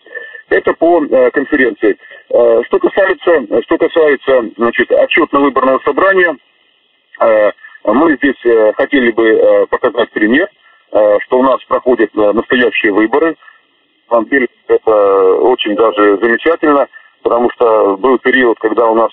Это 0.49 0.72
по 0.72 1.05
э, 1.05 1.30
конференции. 1.33 1.99
Э, 2.30 2.62
что 2.66 2.78
касается, 2.78 3.62
что 3.62 3.76
касается 3.76 4.51
значит, 4.57 4.91
отчетно-выборного 4.91 5.80
собрания, 5.85 6.37
мы 7.85 8.16
здесь 8.16 8.74
хотели 8.76 9.12
бы 9.12 9.66
показать 9.68 10.11
пример, 10.11 10.49
что 10.89 11.39
у 11.39 11.43
нас 11.43 11.62
проходят 11.68 12.12
настоящие 12.14 12.93
выборы. 12.93 13.37
На 14.11 14.24
это 14.68 14.91
очень 15.37 15.76
даже 15.76 16.18
замечательно, 16.20 16.89
потому 17.22 17.51
что 17.51 17.97
был 17.99 18.18
период, 18.18 18.59
когда 18.59 18.87
у 18.87 18.95
нас 18.95 19.12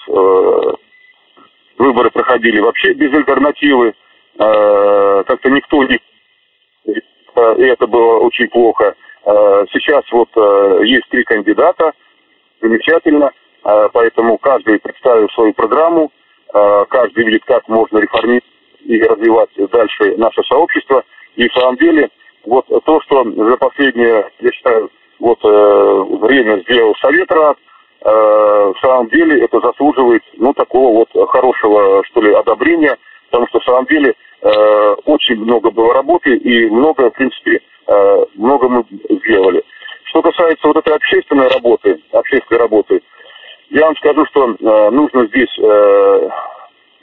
выборы 1.80 2.12
проходили 2.12 2.60
вообще 2.60 2.94
без 2.94 3.12
альтернативы. 3.14 3.96
Как-то 4.38 5.50
никто 5.50 5.84
не... 5.84 6.00
И 6.86 7.64
это 7.64 7.88
было 7.88 8.20
очень 8.20 8.48
плохо. 8.50 8.96
Сейчас 9.26 10.04
вот 10.12 10.30
есть 10.86 11.10
три 11.10 11.24
кандидата, 11.24 11.94
замечательно, 12.62 13.32
поэтому 13.64 14.38
каждый 14.38 14.80
представил 14.80 15.30
свою 15.30 15.54
программу, 15.54 16.12
каждый 16.52 17.26
видит, 17.26 17.44
как 17.46 17.68
можно 17.68 17.98
реформировать 17.98 18.44
и 18.82 19.02
развивать 19.02 19.50
дальше 19.72 20.16
наше 20.18 20.44
сообщество. 20.44 21.04
И 21.36 21.48
в 21.48 21.54
самом 21.54 21.78
деле, 21.78 22.10
вот 22.46 22.66
то, 22.68 23.02
что 23.02 23.24
за 23.24 23.58
последнее, 23.58 24.30
я 24.40 24.52
считаю, 24.52 24.90
вот 25.20 25.40
э, 25.44 26.04
время 26.26 26.62
сделал 26.62 26.96
Совет 26.96 27.30
Рад, 27.32 27.58
э, 27.58 27.69
в 28.02 28.76
самом 28.82 29.10
деле 29.10 29.44
это 29.44 29.60
заслуживает, 29.60 30.24
ну, 30.38 30.54
такого 30.54 31.00
вот 31.00 31.30
хорошего, 31.30 32.04
что 32.06 32.22
ли, 32.22 32.34
одобрения, 32.34 32.98
потому 33.30 33.48
что 33.48 33.60
в 33.60 33.66
самом 33.66 33.86
деле 33.88 34.14
э, 34.42 34.96
очень 35.06 35.36
много 35.38 35.70
было 35.72 35.94
работы 35.94 36.36
и 36.36 36.70
много, 36.70 37.10
в 37.10 37.14
принципе, 37.14 37.62
э, 37.88 38.26
много 38.36 38.70
мы 38.70 38.86
сделали. 38.90 39.64
Что 40.06 40.22
касается 40.22 40.68
вот 40.68 40.78
этой 40.78 40.96
общественной 40.96 41.50
работы, 41.50 42.00
общественной 42.12 42.62
работы, 42.62 43.02
я 43.70 43.86
вам 43.86 43.96
скажу, 43.98 44.26
что 44.28 44.50
э, 44.50 44.90
нужно 44.92 45.28
здесь 45.28 45.60
э, 45.60 46.30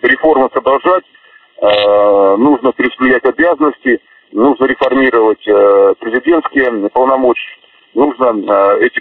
реформы 0.03 0.49
продолжать, 0.49 1.05
Э, 1.59 2.37
нужно 2.37 2.73
перераспределять 2.73 3.25
обязанности, 3.25 4.01
нужно 4.33 4.67
реформировать 4.67 5.47
э, 5.49 5.95
президентские 5.99 6.91
полномочия, 6.91 7.57
нужно 7.97 8.27
э, 8.27 8.87
эти 8.87 9.01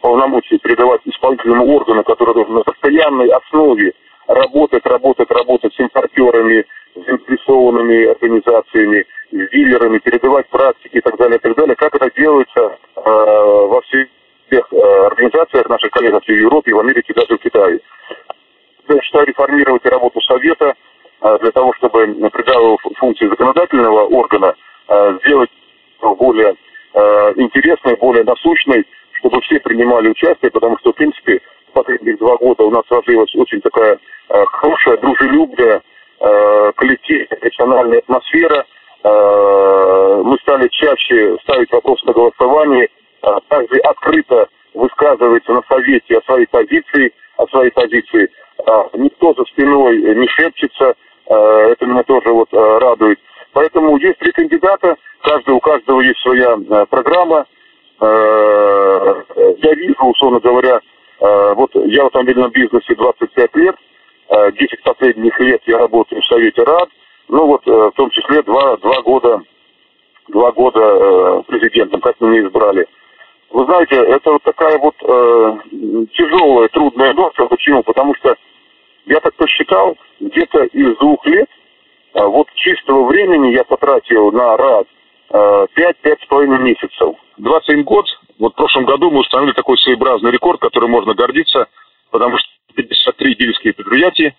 полномочия 0.00 0.58
передавать 0.58 1.00
исполнительному 1.04 1.76
органу, 1.76 2.02
который 2.02 2.34
должен 2.34 2.54
на 2.54 2.62
постоянной 2.62 3.28
основе 3.28 3.94
работать, 4.26 4.84
работать, 4.84 5.30
работать 5.30 5.74
с 5.74 5.80
импортерами, 5.80 6.66
с 6.94 7.06
заинтересованными 7.06 8.06
организациями, 8.06 9.06
с 9.30 9.50
дилерами, 9.50 9.98
передавать 9.98 10.48
практики 10.48 10.96
и 10.96 11.00
так 11.00 11.16
далее, 11.16 11.38
и 11.38 11.40
так 11.40 11.56
далее. 11.56 11.76
Как 11.76 11.94
это 11.94 12.10
делается 12.14 12.76
во 12.94 13.80
всех 13.82 14.08
организациях 15.10 15.68
наших 15.68 15.90
коллег 15.90 16.22
в 16.22 16.28
Европе, 16.28 16.74
в 16.74 16.80
Америке, 16.80 17.14
даже 17.14 17.38
в 17.38 17.42
Китае. 17.42 17.80
Я 18.88 19.00
считаю, 19.00 19.26
реформировать 19.26 19.86
работу 19.86 20.20
Совета– 20.20 20.74
для 21.40 21.52
того, 21.52 21.72
чтобы 21.78 22.06
придав 22.30 22.80
функции 22.98 23.28
законодательного 23.28 24.06
органа 24.06 24.54
сделать 25.24 25.50
более 26.00 26.56
а, 26.94 27.32
интересной, 27.36 27.96
более 27.96 28.24
насущной, 28.24 28.86
чтобы 29.12 29.40
все 29.42 29.60
принимали 29.60 30.08
участие, 30.08 30.50
потому 30.50 30.78
что, 30.78 30.92
в 30.92 30.96
принципе, 30.96 31.40
в 31.70 31.72
последние 31.72 32.16
два 32.16 32.36
года 32.36 32.64
у 32.64 32.70
нас 32.70 32.82
сложилась 32.88 33.34
очень 33.34 33.60
такая 33.60 33.98
хорошая, 34.28 34.96
дружелюбная, 34.98 35.82
коллективная, 36.76 37.26
профессиональная 37.40 37.98
атмосфера. 37.98 38.66
Мы 39.04 40.38
стали 40.42 40.68
чаще 40.68 41.36
ставить 41.42 41.72
вопрос 41.72 42.02
на 42.04 42.12
голосование, 42.12 42.88
также 43.48 43.78
открыто 43.78 44.48
высказывается 44.74 45.52
на 45.52 45.62
совете 45.68 46.18
о 46.18 46.22
своей 46.22 46.46
позиции, 46.46 47.12
о 47.36 47.46
своей 47.46 47.70
позиции. 47.70 48.30
Никто 48.94 49.34
за 49.34 49.44
спиной 49.44 49.98
не 49.98 50.28
шепчется, 50.28 50.94
Э, 51.32 51.72
это 51.72 51.86
меня 51.86 52.02
тоже 52.02 52.30
вот 52.30 52.48
э, 52.52 52.78
радует. 52.78 53.18
Поэтому 53.52 53.96
есть 53.98 54.18
три 54.18 54.32
кандидата, 54.32 54.96
каждый, 55.22 55.50
у 55.54 55.60
каждого 55.60 56.00
есть 56.00 56.20
своя 56.20 56.56
э, 56.56 56.86
программа. 56.86 57.46
Я 58.00 59.74
вижу, 59.74 60.04
условно 60.06 60.40
говоря, 60.40 60.80
вот 61.20 61.70
я 61.74 62.02
в 62.02 62.06
автомобильном 62.06 62.50
бизнесе 62.50 62.96
25 62.96 63.54
лет, 63.54 63.76
10 64.28 64.82
последних 64.82 65.38
лет 65.38 65.62
я 65.66 65.78
работаю 65.78 66.20
в 66.20 66.26
Совете 66.26 66.64
РАД, 66.64 66.88
ну 67.28 67.46
вот 67.46 67.64
в 67.64 67.92
том 67.92 68.10
числе 68.10 68.42
два, 68.42 68.76
два 68.78 69.02
года 69.02 69.42
два 70.28 70.52
года 70.52 71.42
президентом, 71.46 72.00
как 72.00 72.20
меня 72.20 72.46
избрали. 72.46 72.86
Вы 73.50 73.64
знаете, 73.66 73.96
это 73.96 74.32
вот 74.32 74.42
такая 74.42 74.78
вот 74.78 74.94
э, 75.02 75.58
тяжелая, 76.14 76.68
трудная 76.68 77.12
ноша. 77.12 77.44
Почему? 77.46 77.82
Потому 77.82 78.14
что 78.16 78.34
я 79.04 79.20
так 79.20 79.34
посчитал, 79.34 79.96
где-то 80.20 80.64
из 80.64 80.96
двух 80.96 81.24
лет 81.26 81.48
вот 82.14 82.48
чистого 82.54 83.06
времени 83.06 83.54
я 83.54 83.64
потратил 83.64 84.30
на 84.32 84.56
РАД 84.56 84.86
5-5,5 85.32 86.58
месяцев. 86.58 87.16
21 87.38 87.84
год, 87.84 88.06
вот 88.38 88.52
в 88.52 88.56
прошлом 88.56 88.84
году 88.84 89.10
мы 89.10 89.20
установили 89.20 89.54
такой 89.54 89.78
своеобразный 89.78 90.30
рекорд, 90.30 90.60
который 90.60 90.90
можно 90.90 91.14
гордиться, 91.14 91.68
потому 92.10 92.36
что 92.36 92.48
53 92.74 93.34
дилерские 93.36 93.72
предприятия 93.72 94.36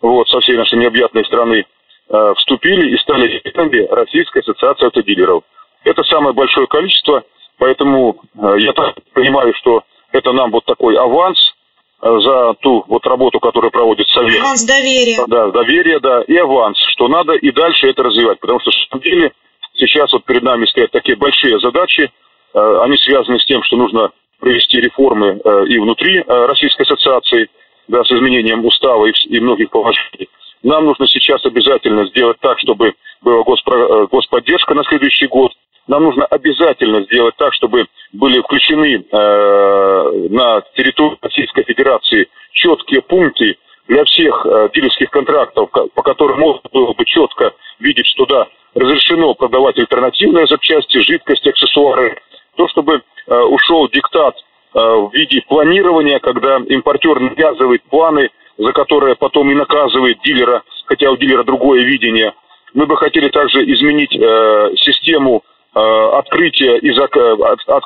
вот, 0.00 0.28
со 0.28 0.40
всей 0.40 0.56
нашей 0.56 0.78
необъятной 0.78 1.24
страны 1.24 1.64
э, 2.08 2.34
вступили 2.36 2.94
и 2.94 2.98
стали 2.98 3.40
членами 3.40 3.86
Российской 3.90 4.42
ассоциации 4.42 4.86
автодилеров. 4.86 5.42
Это 5.84 6.04
самое 6.04 6.34
большое 6.34 6.68
количество, 6.68 7.24
поэтому 7.58 8.20
э, 8.36 8.54
я 8.58 8.72
так 8.72 8.94
понимаю, 9.12 9.52
что 9.54 9.82
это 10.12 10.32
нам 10.32 10.50
вот 10.52 10.64
такой 10.64 10.96
аванс– 10.96 11.38
Э, 11.57 11.57
за 12.00 12.54
ту 12.60 12.84
вот 12.86 13.04
работу, 13.06 13.40
которую 13.40 13.70
проводит 13.70 14.08
Совет. 14.08 14.40
Аванс 14.40 14.64
доверия. 14.64 15.24
Да, 15.26 15.50
доверие, 15.50 15.98
да, 16.00 16.22
и 16.22 16.36
аванс, 16.36 16.78
что 16.92 17.08
надо 17.08 17.34
и 17.34 17.50
дальше 17.50 17.88
это 17.88 18.04
развивать, 18.04 18.38
потому 18.40 18.60
что, 18.60 18.70
на 18.70 18.86
самом 18.88 19.02
деле, 19.02 19.32
сейчас 19.74 20.12
вот 20.12 20.24
перед 20.24 20.42
нами 20.42 20.66
стоят 20.66 20.92
такие 20.92 21.16
большие 21.16 21.58
задачи, 21.58 22.10
э, 22.54 22.78
они 22.82 22.96
связаны 22.98 23.38
с 23.40 23.44
тем, 23.46 23.62
что 23.64 23.76
нужно 23.76 24.10
провести 24.38 24.80
реформы 24.80 25.40
э, 25.44 25.66
и 25.66 25.78
внутри 25.78 26.22
Российской 26.26 26.82
Ассоциации, 26.82 27.48
да, 27.88 28.04
с 28.04 28.12
изменением 28.12 28.64
устава 28.64 29.06
и, 29.06 29.12
и 29.26 29.40
многих 29.40 29.70
положений. 29.70 30.28
Нам 30.62 30.84
нужно 30.84 31.06
сейчас 31.06 31.44
обязательно 31.44 32.06
сделать 32.06 32.38
так, 32.40 32.58
чтобы 32.60 32.94
была 33.22 33.42
госпро, 33.42 34.06
господдержка 34.06 34.74
на 34.74 34.84
следующий 34.84 35.26
год, 35.26 35.52
нам 35.88 36.04
нужно 36.04 36.26
обязательно 36.26 37.02
сделать 37.04 37.34
так, 37.36 37.52
чтобы 37.54 37.86
были 38.12 38.40
включены 38.40 39.04
э, 39.10 40.28
на 40.30 40.62
территорию 40.76 41.18
Российской 41.20 41.64
Федерации 41.64 42.28
четкие 42.52 43.02
пункты 43.02 43.56
для 43.88 44.04
всех 44.04 44.46
э, 44.46 44.68
дилерских 44.74 45.10
контрактов, 45.10 45.70
по 45.70 46.02
которым 46.02 46.40
можно 46.40 46.62
было 46.72 46.92
бы 46.92 47.04
четко 47.06 47.52
видеть, 47.80 48.06
что 48.06 48.26
да, 48.26 48.46
разрешено 48.74 49.34
продавать 49.34 49.78
альтернативные 49.78 50.46
запчасти, 50.46 50.98
жидкости, 50.98 51.48
аксессуары, 51.48 52.18
то, 52.56 52.68
чтобы 52.68 53.02
э, 53.26 53.34
ушел 53.34 53.88
диктат 53.88 54.36
э, 54.36 54.78
в 54.78 55.10
виде 55.14 55.42
планирования, 55.48 56.18
когда 56.18 56.58
импортер 56.58 57.18
навязывает 57.18 57.82
планы, 57.84 58.30
за 58.58 58.72
которые 58.72 59.16
потом 59.16 59.50
и 59.50 59.54
наказывает 59.54 60.18
дилера, 60.22 60.62
хотя 60.84 61.10
у 61.10 61.16
дилера 61.16 61.44
другое 61.44 61.82
видение. 61.84 62.34
Мы 62.74 62.86
бы 62.86 62.96
хотели 62.96 63.28
также 63.28 63.64
изменить 63.64 64.14
э, 64.14 64.74
систему 64.76 65.44
э, 65.78 66.18
открытия 66.18 66.78
и 66.78 66.92
зак... 66.92 67.16
от, 67.16 67.60
от, 67.66 67.84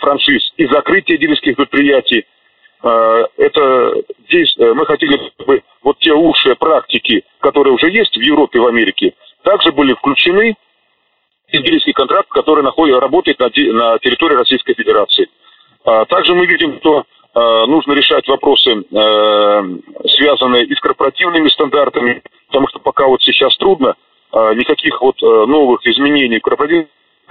франшиз 0.00 0.52
и 0.56 0.66
закрытия 0.66 1.18
дилерских 1.18 1.56
предприятий. 1.56 2.24
Э, 2.82 3.24
это 3.36 3.94
здесь 4.28 4.54
э, 4.58 4.72
мы 4.72 4.86
хотели 4.86 5.18
бы 5.46 5.62
вот 5.82 5.98
те 5.98 6.12
лучшие 6.12 6.56
практики, 6.56 7.24
которые 7.40 7.74
уже 7.74 7.90
есть 7.90 8.16
в 8.16 8.20
Европе, 8.20 8.60
в 8.60 8.66
Америке, 8.66 9.14
также 9.42 9.72
были 9.72 9.94
включены 9.94 10.56
в 11.48 11.54
израильский 11.54 11.92
контракт, 11.92 12.28
который 12.30 12.62
находит, 12.62 12.98
работает 13.00 13.38
на, 13.38 13.46
на 13.46 13.98
территории 13.98 14.36
Российской 14.36 14.74
Федерации. 14.74 15.28
А 15.84 16.04
также 16.04 16.34
мы 16.34 16.46
видим, 16.46 16.78
что 16.78 17.00
э, 17.00 17.66
нужно 17.66 17.92
решать 17.92 18.26
вопросы, 18.28 18.70
э, 18.70 19.62
связанные 20.16 20.64
и 20.64 20.74
с 20.74 20.80
корпоративными 20.80 21.48
стандартами, 21.48 22.22
потому 22.48 22.68
что 22.68 22.78
пока 22.80 23.06
вот 23.06 23.22
сейчас 23.22 23.56
трудно, 23.56 23.94
э, 24.32 24.54
никаких 24.54 25.00
вот 25.00 25.16
э, 25.22 25.26
новых 25.26 25.84
изменений 25.86 26.38
в 26.38 26.42
корпоративных 26.42 26.88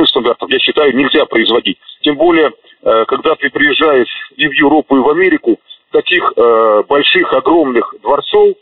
стандартов, 0.07 0.49
я 0.49 0.59
считаю, 0.59 0.95
нельзя 0.95 1.25
производить. 1.25 1.77
Тем 2.01 2.15
более, 2.15 2.51
э, 2.83 3.05
когда 3.05 3.35
ты 3.35 3.49
приезжаешь 3.49 4.31
и 4.35 4.47
в 4.47 4.53
Европу, 4.53 4.97
и 4.97 5.01
в 5.01 5.09
Америку, 5.09 5.59
таких 5.91 6.33
э, 6.35 6.83
больших, 6.87 7.33
огромных 7.33 7.93
дворцов 8.01 8.55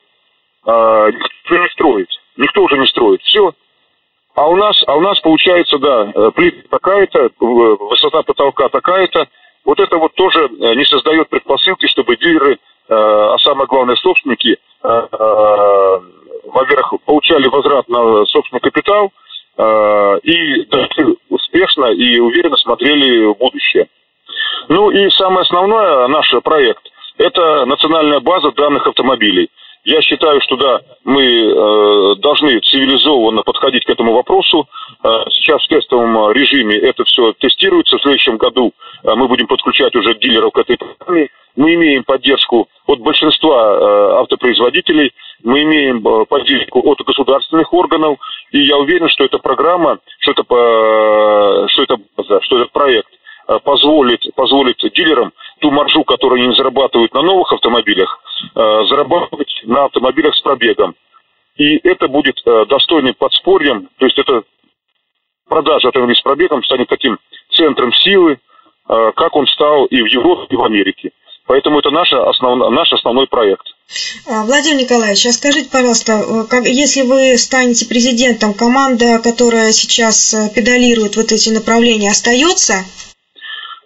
э, 0.66 1.12
никто 1.12 1.58
не 1.58 1.70
строит. 1.70 2.10
Никто 2.38 2.64
уже 2.64 2.78
не 2.78 2.88
строит. 2.88 3.22
Все. 3.24 3.52
А 4.36 4.48
у 4.48 4.56
нас, 4.56 4.84
а 4.86 4.96
у 4.96 5.02
нас 5.02 5.20
получается, 5.20 5.80
да, 5.80 6.32
плита 6.32 6.68
такая-то, 6.70 7.32
высота 7.40 8.22
потолка 8.22 8.70
такая-то. 8.70 9.28
Вот 9.66 9.80
это 9.80 9.98
вот 9.98 10.14
тоже 10.14 10.48
не 10.50 10.86
создает 10.86 11.28
предпосылки, 11.30 11.88
чтобы 11.88 12.16
дилеры, 12.18 12.60
а 12.88 13.36
самое 13.40 13.66
главное 13.66 13.96
собственники, 13.96 14.60
во-первых, 16.44 17.02
получали 17.06 17.48
возврат 17.48 17.90
на 17.90 18.28
собственный 18.28 18.62
капитал 18.62 19.12
и 20.22 20.57
и 22.18 22.20
уверенно 22.20 22.58
смотрели 22.58 23.26
в 23.28 23.38
будущее. 23.38 23.88
Ну 24.70 24.92
и 24.92 25.10
самое 25.12 25.42
основное 25.42 26.08
наш 26.08 26.34
проект– 26.44 26.84
это 27.18 27.66
национальная 27.66 28.20
база 28.20 28.52
данных 28.52 28.88
автомобилей– 28.88 29.50
я 29.88 30.02
считаю, 30.02 30.42
что 30.42 30.58
да, 30.58 30.82
мы 31.06 31.24
э, 31.24 32.16
должны 32.18 32.60
цивилизованно 32.60 33.42
подходить 33.44 33.86
к 33.86 33.90
этому 33.90 34.12
вопросу. 34.16 34.68
Э, 35.02 35.08
сейчас 35.32 35.64
в 35.64 35.70
тестовом 35.70 36.30
режиме 36.34 36.78
это 36.78 37.06
все 37.06 37.32
тестируется. 37.40 37.98
В 37.98 38.02
следующем 38.02 38.36
году 38.36 38.74
э, 39.04 39.16
мы 39.16 39.30
будем 39.30 39.48
подключать 39.48 39.96
уже 39.96 40.14
дилеров 40.16 40.52
к 40.52 40.58
этой 40.58 40.78
программе. 40.78 41.30
Мы 41.56 41.76
имеем 41.76 42.04
поддержку 42.04 42.68
от 42.86 43.00
большинства 43.00 43.56
э, 43.56 44.22
автопроизводителей, 44.24 45.14
мы 45.48 45.64
имеем 45.64 46.06
э, 46.06 46.26
поддержку 46.26 46.82
от 46.92 47.00
государственных 47.00 47.72
органов, 47.74 48.20
и 48.52 48.60
я 48.60 48.78
уверен, 48.78 49.08
что 49.08 49.24
эта 49.24 49.40
программа, 49.40 50.00
что 50.20 50.32
это, 50.32 50.42
э, 50.42 51.68
что 51.70 51.84
это, 51.84 52.42
что 52.42 52.58
этот 52.58 52.72
проект 52.72 53.08
Э, 53.48 53.60
позволит, 53.64 54.22
позволит 54.36 54.78
дилерам 54.94 55.32
ту 55.62 55.72
маржу, 55.72 56.04
которую 56.04 56.44
они 56.44 56.56
зарабатывают 56.56 57.14
на 57.14 57.22
новых 57.22 57.52
автомобилях, 57.54 58.20
зарабатывать 58.54 59.62
на 59.64 59.86
автомобилях 59.86 60.36
с 60.36 60.42
пробегом. 60.42 60.96
И 61.56 61.78
это 61.78 62.08
будет 62.08 62.40
достойным 62.46 63.16
подспорьем, 63.16 63.90
то 63.98 64.06
есть 64.06 64.20
это 64.20 64.44
продажа 65.50 65.88
автомобилей 65.88 66.20
с 66.20 66.22
пробегом 66.22 66.64
станет 66.64 66.88
таким 66.90 67.18
центром 67.52 67.92
силы, 67.94 68.38
как 68.86 69.36
он 69.36 69.48
стал 69.48 69.86
и 69.86 70.00
в 70.02 70.06
Европе, 70.06 70.46
и 70.50 70.56
в 70.56 70.64
Америке. 70.64 71.12
Поэтому 71.48 71.80
это 71.80 71.92
наш, 71.92 72.12
основ, 72.12 72.70
наш 72.72 72.92
основной 72.92 73.28
проект. 73.28 73.66
Владимир 74.26 74.84
Николаевич, 74.84 75.26
а 75.28 75.32
скажите, 75.32 75.70
пожалуйста, 75.72 76.46
как, 76.50 76.66
если 76.66 77.04
вы 77.04 77.38
станете 77.38 77.88
президентом, 77.88 78.54
команда, 78.54 79.20
которая 79.24 79.72
сейчас 79.72 80.36
педалирует 80.54 81.16
вот 81.16 81.32
эти 81.32 81.50
направления, 81.50 82.12
остается? 82.12 82.84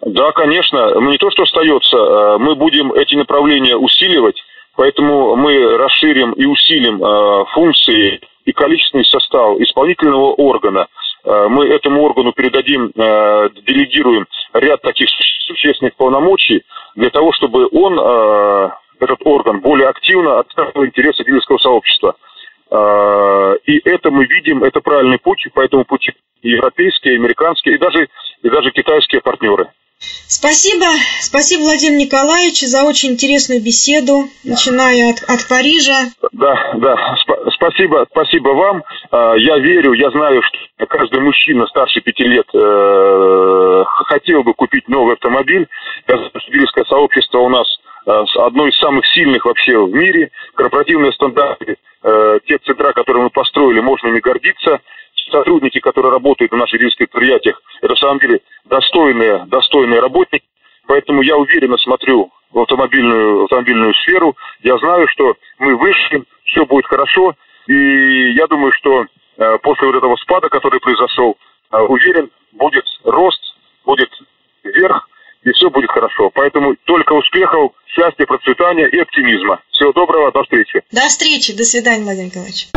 Да, 0.04 0.32
конечно. 0.32 1.00
Ну, 1.00 1.12
не 1.12 1.18
то, 1.18 1.30
что 1.30 1.44
остается, 1.44 1.96
э, 1.96 2.38
мы 2.38 2.56
будем 2.56 2.92
эти 2.92 3.14
направления 3.14 3.76
усиливать, 3.76 4.36
поэтому 4.74 5.36
мы 5.36 5.76
расширим 5.78 6.32
и 6.32 6.44
усилим 6.44 7.02
э, 7.02 7.44
функции 7.54 8.20
и 8.44 8.52
количественный 8.52 9.04
состав 9.04 9.60
исполнительного 9.60 10.32
органа. 10.32 10.88
Э, 11.24 11.46
мы 11.48 11.68
этому 11.68 12.02
органу 12.02 12.32
передадим, 12.32 12.90
делегируем 12.96 14.26
ряд 14.54 14.82
таких 14.82 15.08
существенных 15.46 15.94
полномочий 15.96 16.64
для 16.94 17.10
того, 17.10 17.32
чтобы 17.32 17.68
он, 17.72 17.98
этот 19.00 19.18
орган, 19.24 19.60
более 19.60 19.88
активно 19.88 20.38
отстаивал 20.40 20.84
интересы 20.84 21.24
дилерского 21.24 21.58
сообщества. 21.58 22.16
И 23.66 23.80
это 23.84 24.10
мы 24.10 24.26
видим, 24.26 24.64
это 24.64 24.80
правильный 24.80 25.18
путь, 25.18 25.46
по 25.54 25.60
этому 25.60 25.84
пути 25.84 26.12
европейские, 26.42 27.16
американские 27.16 27.74
и 27.74 27.78
даже, 27.78 28.08
и 28.42 28.48
даже 28.48 28.70
китайские 28.70 29.20
партнеры. 29.20 29.68
Спасибо, 30.28 30.86
спасибо, 31.20 31.60
Владимир 31.60 31.98
Николаевич, 31.98 32.60
за 32.60 32.84
очень 32.84 33.10
интересную 33.12 33.60
беседу, 33.62 34.28
начиная 34.44 35.10
от, 35.10 35.22
от 35.28 35.46
Парижа. 35.48 36.10
Да, 36.32 36.72
да, 36.74 36.94
сп- 37.20 37.50
спасибо, 37.52 38.06
спасибо 38.10 38.48
вам. 38.48 38.82
А, 39.10 39.34
я 39.36 39.58
верю, 39.58 39.92
я 39.92 40.10
знаю, 40.10 40.40
что 40.42 40.86
каждый 40.86 41.20
мужчина 41.20 41.66
старше 41.66 42.00
пяти 42.00 42.24
лет 42.24 42.46
э, 42.54 43.84
хотел 44.06 44.42
бы 44.42 44.54
купить 44.54 44.88
новый 44.88 45.14
автомобиль. 45.14 45.68
Автомобильское 46.06 46.84
сообщество 46.84 47.38
у 47.38 47.48
нас 47.48 47.66
э, 48.06 48.24
одно 48.40 48.66
из 48.66 48.76
самых 48.78 49.04
сильных 49.14 49.44
вообще 49.44 49.78
в 49.78 49.92
мире. 49.92 50.30
Корпоративные 50.54 51.12
стандарты, 51.12 51.76
э, 52.02 52.38
те 52.46 52.58
центра, 52.58 52.92
которые 52.92 53.24
мы 53.24 53.30
построили, 53.30 53.80
можно 53.80 54.08
ими 54.08 54.20
гордиться 54.20 54.80
сотрудники, 55.30 55.80
которые 55.80 56.12
работают 56.12 56.52
на 56.52 56.58
наших 56.58 56.74
юридических 56.74 57.10
предприятиях, 57.10 57.60
это 57.80 57.94
в 57.94 57.98
самом 57.98 58.18
деле 58.18 58.40
достойные, 58.72 59.44
достойные 59.46 60.00
работники. 60.00 60.44
Поэтому 60.86 61.22
я 61.22 61.36
уверенно 61.36 61.76
смотрю 61.76 62.30
в 62.50 62.58
автомобильную, 62.58 63.44
автомобильную 63.44 63.92
сферу. 64.02 64.34
Я 64.62 64.78
знаю, 64.78 65.06
что 65.08 65.36
мы 65.58 65.76
вышли, 65.76 66.24
все 66.44 66.64
будет 66.64 66.86
хорошо. 66.86 67.34
И 67.66 68.32
я 68.32 68.46
думаю, 68.46 68.72
что 68.72 69.04
э, 69.04 69.58
после 69.62 69.86
вот 69.86 69.96
этого 69.96 70.16
спада, 70.16 70.48
который 70.48 70.80
произошел, 70.80 71.36
э, 71.70 71.78
уверен, 71.78 72.30
будет 72.52 72.84
рост, 73.04 73.40
будет 73.84 74.10
вверх, 74.64 75.08
и 75.44 75.52
все 75.52 75.70
будет 75.70 75.90
хорошо. 75.90 76.30
Поэтому 76.30 76.74
только 76.84 77.12
успехов, 77.12 77.72
счастья, 77.86 78.24
процветания 78.26 78.88
и 78.88 78.98
оптимизма. 78.98 79.60
Всего 79.70 79.92
доброго, 79.92 80.32
до 80.32 80.42
встречи. 80.44 80.82
До 80.90 81.02
встречи, 81.02 81.56
до 81.56 81.64
свидания, 81.64 82.04
Владимир 82.04 82.26
Николаевич. 82.26 82.68